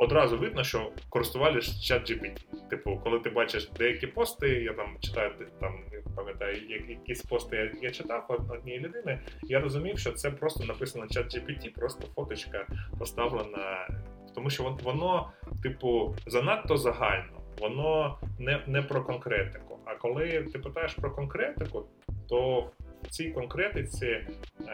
одразу 0.00 0.38
видно, 0.38 0.64
що 0.64 0.92
користувалися 1.08 1.80
чат 1.82 2.10
GPT. 2.10 2.68
Типу, 2.70 3.00
коли 3.04 3.18
ти 3.18 3.30
бачиш 3.30 3.70
деякі 3.78 4.06
пости, 4.06 4.48
я 4.48 4.72
там 4.72 4.96
читаю 5.00 5.30
там, 5.60 5.84
пам'ятаю, 6.16 6.56
якісь 6.88 7.22
пости 7.22 7.56
я, 7.56 7.72
я 7.82 7.90
читав 7.90 8.46
однієї 8.50 8.84
людини, 8.84 9.20
я 9.42 9.60
розумів, 9.60 9.98
що 9.98 10.12
це 10.12 10.30
просто 10.30 10.64
написано 10.64 11.06
чат 11.06 11.34
GPT, 11.34 11.74
просто 11.74 12.06
фоточка 12.14 12.66
поставлена. 12.98 13.88
Тому 14.34 14.50
що 14.50 14.76
воно, 14.82 15.32
типу, 15.62 16.16
занадто 16.26 16.76
загально, 16.76 17.40
воно 17.58 18.18
не 18.38 18.62
не 18.66 18.82
про 18.82 19.04
конкретику. 19.04 19.78
А 19.84 19.94
коли 19.94 20.48
ти 20.52 20.58
питаєш 20.58 20.94
про 20.94 21.10
конкретику, 21.10 21.84
то 22.28 22.70
в 23.02 23.08
цій 23.08 23.30
конкретиці 23.30 24.06
е, 24.06 24.26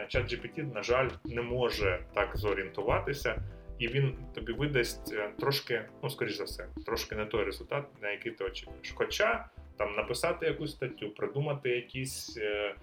чат 0.07 0.33
GPT, 0.33 0.73
на 0.73 0.83
жаль, 0.83 1.09
не 1.25 1.41
може 1.41 1.99
так 2.13 2.37
зорієнтуватися, 2.37 3.43
і 3.79 3.87
він 3.87 4.15
тобі 4.35 4.51
видасть 4.51 5.13
е, 5.13 5.29
трошки, 5.39 5.81
ну 6.03 6.09
скоріш 6.09 6.37
за 6.37 6.43
все, 6.43 6.67
трошки 6.85 7.15
не 7.15 7.25
той 7.25 7.43
результат, 7.43 7.85
на 8.01 8.11
який 8.11 8.31
ти 8.31 8.43
очікуєш. 8.43 8.91
Хоча 8.95 9.45
там 9.77 9.95
написати 9.95 10.45
якусь 10.45 10.71
статтю, 10.71 11.09
придумати 11.09 11.69
якісь 11.69 12.37
е, 12.37 12.75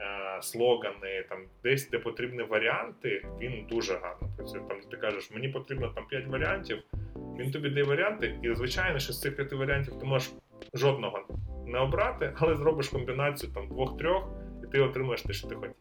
е, 0.00 0.42
слогани, 0.42 1.24
там 1.28 1.38
десь 1.62 1.90
де 1.90 1.98
потрібні 1.98 2.42
варіанти, 2.42 3.26
він 3.40 3.66
дуже 3.70 3.94
гарно 3.94 4.28
працює. 4.36 4.60
Там 4.68 4.80
ти 4.90 4.96
кажеш, 4.96 5.30
мені 5.30 5.48
потрібно 5.48 5.88
там 5.88 6.06
5 6.06 6.26
варіантів. 6.26 6.82
Він 7.38 7.50
тобі 7.50 7.70
дає 7.70 7.84
варіанти, 7.84 8.38
і 8.42 8.54
звичайно, 8.54 8.98
що 8.98 9.12
з 9.12 9.20
цих 9.20 9.36
п'яти 9.36 9.56
варіантів 9.56 9.98
ти 9.98 10.06
можеш 10.06 10.32
жодного 10.74 11.26
не 11.66 11.78
обрати, 11.78 12.32
але 12.36 12.56
зробиш 12.56 12.88
комбінацію 12.88 13.52
там 13.52 13.68
двох-трьох 13.68 14.28
і 14.64 14.66
ти 14.66 14.80
отримаєш 14.80 15.22
те, 15.22 15.32
що 15.32 15.48
ти 15.48 15.54
хотів. 15.54 15.74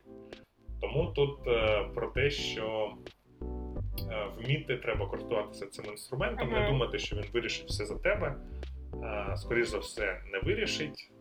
Тому 0.82 1.12
тут 1.16 1.48
е, 1.48 1.84
про 1.96 2.08
те, 2.08 2.30
що 2.30 2.94
вміти 4.38 4.78
треба 4.78 5.08
користуватися 5.08 5.66
цим 5.68 5.86
інструментом, 5.86 6.52
не 6.52 6.68
думати, 6.70 7.00
що 7.00 7.16
він 7.16 7.26
вирішить 7.34 7.68
все 7.70 7.86
за 7.86 7.96
тебе. 7.96 8.36
Е, 9.04 9.38
Скоріш 9.38 9.68
за 9.68 9.78
все, 9.78 10.22
не 10.32 10.40
вирішить. 10.40 11.12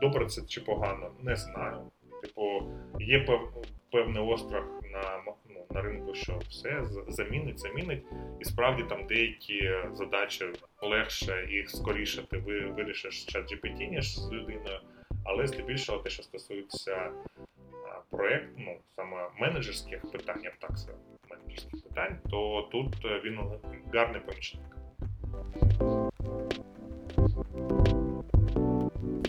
Добре 0.00 0.26
це 0.26 0.42
чи 0.46 0.60
погано, 0.60 1.10
не 1.22 1.36
знаю. 1.36 1.90
Типу, 2.22 2.62
є 3.00 3.20
пев, 3.20 3.40
певний 3.92 4.22
острах 4.22 4.64
на, 4.92 5.22
ну, 5.50 5.66
на 5.70 5.82
ринку, 5.82 6.14
що 6.14 6.38
все 6.38 6.84
замінить, 7.08 7.58
замінить. 7.58 8.04
І 8.40 8.44
справді 8.44 8.82
там 8.88 9.06
деякі 9.06 9.70
задачі 9.92 10.44
легше 10.82 11.48
і 11.50 11.66
скоріше 11.66 12.22
ти 12.28 12.38
ви- 12.38 12.66
вирішиш 12.66 13.24
з 13.24 13.36
ChatGPT, 13.36 13.90
ніж 13.90 14.18
з 14.18 14.32
людиною. 14.32 14.80
Але 15.24 15.46
здебільшого 15.46 15.98
те, 15.98 16.10
що 16.10 16.22
стосується 16.22 17.10
а, 17.88 18.16
проект, 18.16 18.48
ну 18.58 18.76
саме 18.96 19.28
менеджерських 19.40 20.10
питань, 20.12 20.40
я 20.44 20.50
б 20.50 20.54
так 20.58 20.70
сказав, 20.78 21.00
менеджерських 21.42 21.82
питань, 21.82 22.16
то 22.30 22.68
тут 22.72 22.94
е, 23.04 23.20
він 23.24 23.38
гарний 23.94 24.20
помічник. 24.20 24.62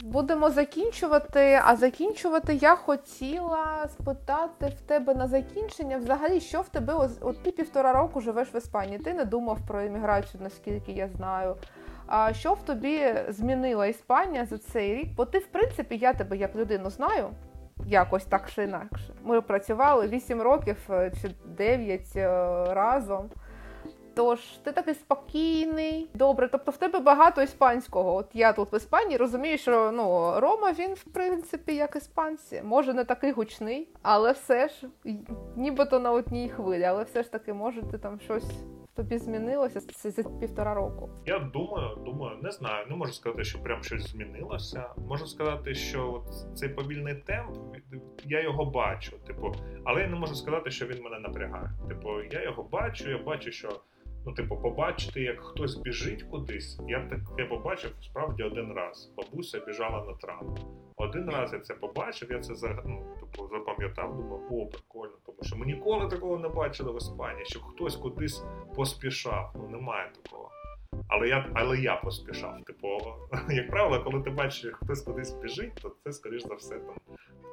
Будемо 0.04 0.50
закінчувати. 0.50 1.60
А 1.66 1.76
закінчувати 1.76 2.54
я 2.56 2.76
хотіла 2.76 3.88
спитати 3.88 4.66
в 4.78 4.82
тебе 4.82 5.14
на 5.16 5.28
закінчення. 5.28 5.98
Взагалі, 5.98 6.40
що 6.40 6.62
в 6.62 6.70
тебе 6.70 6.94
ось- 6.94 7.18
от 7.22 7.44
ти 7.44 7.52
півтора 7.52 7.94
року 7.94 8.22
живеш 8.22 8.54
в 8.54 8.58
Іспанії? 8.58 9.00
Ти 9.00 9.14
не 9.14 9.26
думав 9.26 9.60
про 9.68 9.82
імміграцію, 9.82 10.44
наскільки 10.44 10.92
я 10.92 11.08
знаю. 11.08 11.56
А 12.08 12.34
що 12.34 12.54
в 12.54 12.62
тобі 12.66 13.14
змінила 13.30 13.88
Іспанія 13.88 14.46
за 14.46 14.58
цей 14.58 14.96
рік? 14.96 15.08
Бо 15.18 15.26
ти, 15.26 15.38
в 15.40 15.46
принципі, 15.48 15.98
я 15.98 16.14
тебе 16.14 16.38
як 16.38 16.56
людину 16.56 16.90
знаю. 16.90 17.30
Якось 17.86 18.26
так 18.26 18.52
чи 18.52 18.64
інакше. 18.64 19.14
Ми 19.24 19.42
працювали 19.42 20.08
8 20.08 20.42
років 20.42 20.78
е, 20.90 21.12
чи 21.22 21.32
9 21.46 22.02
е, 22.16 22.28
разом. 22.74 23.30
Тож 24.16 24.40
ти 24.40 24.72
такий 24.72 24.94
спокійний, 24.94 26.10
добре. 26.14 26.50
Тобто 26.52 26.72
в 26.72 26.78
тебе 26.78 27.00
багато 27.00 27.42
іспанського. 27.42 28.16
От 28.16 28.26
я 28.34 28.54
тут 28.54 28.74
в 28.74 28.76
Іспанії 28.76 29.18
розумію, 29.18 29.58
що 29.58 29.92
ну 29.92 30.34
Рома 30.40 30.72
він 30.72 30.94
в 30.94 31.04
принципі 31.04 31.76
як 31.76 31.96
іспанці. 31.96 32.62
Може 32.64 32.94
не 32.94 33.04
такий 33.04 33.32
гучний, 33.32 33.88
але 34.02 34.32
все 34.32 34.68
ж 34.68 34.88
нібито 35.56 36.00
на 36.00 36.12
одній 36.12 36.50
хвилі, 36.50 36.84
але 36.84 37.04
все 37.04 37.24
ж 37.24 37.32
таки, 37.32 37.54
може, 37.54 37.82
ти 37.82 37.98
там 37.98 38.20
щось 38.20 38.52
тобі 38.96 39.18
змінилося 39.18 39.80
за- 39.80 40.24
півтора 40.40 40.74
року. 40.74 41.10
Я 41.26 41.40
думаю, 41.40 41.96
думаю, 42.06 42.38
не 42.44 42.52
знаю, 42.52 42.86
не 42.90 42.96
можу 42.96 43.14
сказати, 43.14 43.44
що 43.44 43.60
прям 43.60 43.84
щось 43.84 44.12
змінилося. 44.12 44.86
Можу 44.98 45.28
сказати, 45.28 45.74
що 45.74 46.14
от 46.14 46.58
цей 46.58 46.70
повільний 46.70 47.16
темп, 47.16 47.56
я 48.26 48.44
його 48.44 48.66
бачу, 48.66 49.18
типу, 49.28 49.54
але 49.84 50.02
я 50.02 50.08
не 50.08 50.16
можу 50.16 50.36
сказати, 50.36 50.72
що 50.72 50.86
він 50.88 51.04
мене 51.04 51.20
напрягає. 51.20 51.70
Типу, 51.88 52.10
я 52.32 52.44
його 52.44 52.64
бачу, 52.64 53.10
я 53.10 53.18
бачу, 53.18 53.52
що. 53.52 53.70
Ну, 54.26 54.34
типу, 54.34 54.58
побачити, 54.58 55.22
як 55.22 55.42
хтось 55.42 55.76
біжить 55.78 56.24
кудись, 56.24 56.80
я 56.88 57.00
таке 57.10 57.46
побачив 57.46 57.92
справді 58.02 58.44
один 58.44 58.74
раз. 58.74 59.14
Бабуся 59.18 59.60
біжала 59.60 60.06
на 60.06 60.14
травму. 60.14 60.58
Один 60.98 61.30
раз 61.30 61.54
я 61.54 61.60
це 61.60 61.74
побачив, 61.74 62.32
я 62.32 62.40
це 62.40 62.56
за- 62.56 62.84
ну, 62.86 63.16
типу, 63.20 63.48
запам'ятав, 63.48 64.18
думав, 64.18 64.42
о, 64.54 64.66
прикольно, 64.68 65.14
тому 65.26 65.38
що 65.42 65.56
ми 65.58 65.66
ніколи 65.66 66.08
такого 66.10 66.38
не 66.40 66.50
бачили 66.50 66.92
в 66.92 66.98
Іспанії, 66.98 67.46
щоб 67.46 67.64
хтось 67.64 67.96
кудись 67.96 68.44
поспішав. 68.76 69.52
Ну 69.56 69.68
немає 69.70 70.12
такого. 70.24 70.50
Але 71.08 71.28
я, 71.28 71.50
але 71.54 71.78
я 71.78 71.96
поспішав. 71.96 72.64
Типу, 72.64 72.88
як 73.50 73.70
правило, 73.70 74.04
коли 74.04 74.24
ти 74.24 74.30
бачиш, 74.30 74.64
як 74.64 74.76
хтось 74.76 75.02
кудись 75.02 75.34
біжить, 75.34 75.76
то 75.82 75.92
це 76.04 76.12
скоріш 76.12 76.44
за 76.44 76.56
все 76.56 76.80
там 76.80 76.96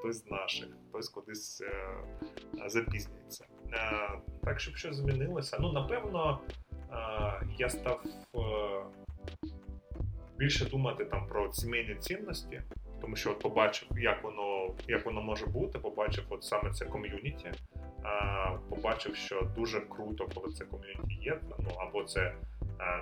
хтось 0.03 0.17
з 0.17 0.31
наших, 0.31 0.69
хтось 0.89 1.09
кудись 1.09 1.61
е, 1.61 1.97
запізнюється. 2.67 3.47
Е, 3.73 4.11
так, 4.45 4.61
щоб 4.61 4.77
щось 4.77 4.97
змінилося. 4.97 5.59
Ну, 5.61 5.73
напевно, 5.73 6.41
е, 6.73 7.47
я 7.59 7.69
став 7.69 8.05
більше 10.39 10.65
думати 10.65 11.05
там 11.05 11.27
про 11.27 11.53
сімейні 11.53 11.95
цінності, 11.95 12.63
тому 13.01 13.17
що 13.17 13.31
от 13.31 13.39
побачив, 13.39 13.89
як 13.99 14.25
воно, 14.25 14.75
як 14.89 15.07
воно 15.07 15.23
може 15.23 15.47
бути, 15.47 15.79
побачив 15.79 16.25
от 16.29 16.45
саме 16.45 16.71
це 16.73 16.85
ком'юніті. 16.85 17.53
Побачив, 18.69 19.17
що 19.17 19.49
дуже 19.57 19.81
круто, 19.81 20.29
коли 20.35 20.53
це 20.53 20.65
ком'юніті 20.65 21.15
є. 21.15 21.41
Ну 21.59 21.71
або 21.79 22.05
це 22.05 22.35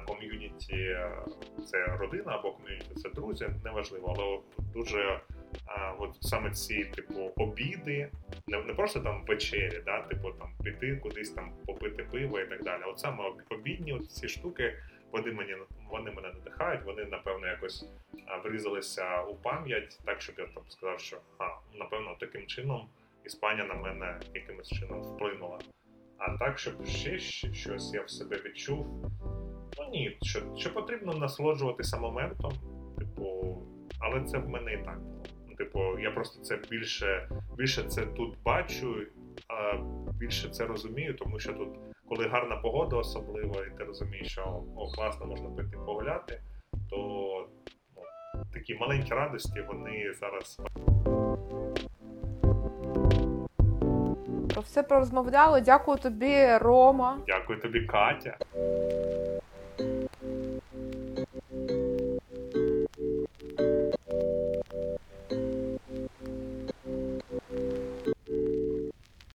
ком'юніті, 0.07 0.97
це 1.67 1.87
родина, 1.87 2.33
або 2.33 2.53
ком'юніті 2.53 2.95
це 2.95 3.11
друзі, 3.11 3.49
неважливо, 3.65 4.15
але 4.17 4.63
дуже 4.75 5.21
а, 5.67 5.93
от 5.99 6.17
саме 6.21 6.51
ці, 6.51 6.85
типу, 6.85 7.33
обіди, 7.37 8.09
не, 8.47 8.63
не 8.63 8.75
просто 8.75 9.01
там 9.01 9.25
вечері, 9.25 9.83
да, 9.85 10.03
типу 10.03 10.31
там 10.33 10.49
піти 10.65 10.97
кудись 10.97 11.31
там 11.31 11.53
попити 11.67 12.05
пиво 12.05 12.41
і 12.41 12.47
так 12.47 12.63
далі. 12.63 12.83
От 12.87 12.99
саме 12.99 13.25
обідні 13.51 13.93
от 13.93 14.11
ці 14.11 14.29
штуки, 14.29 14.77
вони 15.13 15.33
мені 15.33 15.55
вони 15.91 16.11
мене 16.11 16.29
надихають, 16.29 16.85
вони 16.85 17.05
напевно 17.05 17.47
якось 17.47 17.87
врізалися 18.45 19.23
у 19.23 19.35
пам'ять, 19.35 19.99
так 20.05 20.23
щоб 20.23 20.35
я 20.39 20.47
там 20.47 20.63
сказав, 20.69 21.01
що 21.01 21.19
а, 21.39 21.45
напевно 21.79 22.17
таким 22.21 22.47
чином 22.47 22.89
Іспанія 23.25 23.65
на 23.67 23.75
мене 23.75 24.21
якимось 24.35 24.69
чином 24.69 25.03
вплинула. 25.03 25.59
А 26.19 26.37
так, 26.37 26.59
щоб 26.59 26.87
ще 26.87 27.19
щось 27.19 27.95
я 27.95 28.03
в 28.03 28.11
себе 28.11 28.37
відчув. 28.45 28.87
Ну 29.79 29.89
ні, 29.93 30.19
що, 30.23 30.57
що 30.57 30.75
потрібно 30.75 31.13
насолоджуватися 31.13 31.99
моментом, 31.99 32.53
типу, 32.99 33.59
але 34.01 34.25
це 34.25 34.39
в 34.39 34.49
мене 34.49 34.73
і 34.73 34.85
так 34.85 35.01
було. 35.01 35.20
Типу, 35.61 35.99
я 35.99 36.11
просто 36.11 36.43
це 36.43 36.59
більше, 36.71 37.29
більше 37.57 37.83
це 37.83 38.07
тут 38.07 38.35
бачу, 38.45 38.97
а 39.49 39.77
більше 40.13 40.49
це 40.49 40.67
розумію, 40.67 41.15
тому 41.15 41.39
що 41.39 41.53
тут, 41.53 41.69
коли 42.09 42.27
гарна 42.27 42.57
погода, 42.57 42.97
особливо, 42.97 43.55
і 43.65 43.79
ти 43.79 43.85
розумієш, 43.85 44.29
що 44.33 44.63
о, 44.77 44.93
класно 44.93 45.27
можна 45.27 45.51
піти 45.51 45.77
погуляти, 45.77 46.41
то 46.91 46.97
ну, 47.97 48.03
такі 48.53 48.75
маленькі 48.75 49.15
радості, 49.15 49.61
вони 49.69 50.15
зараз 50.21 50.61
Про 54.55 54.63
все 54.63 54.83
порозмовляли. 54.83 55.61
Дякую 55.61 55.99
тобі, 55.99 56.57
Рома. 56.57 57.19
дякую 57.27 57.61
тобі, 57.61 57.81
Катя. 57.81 58.37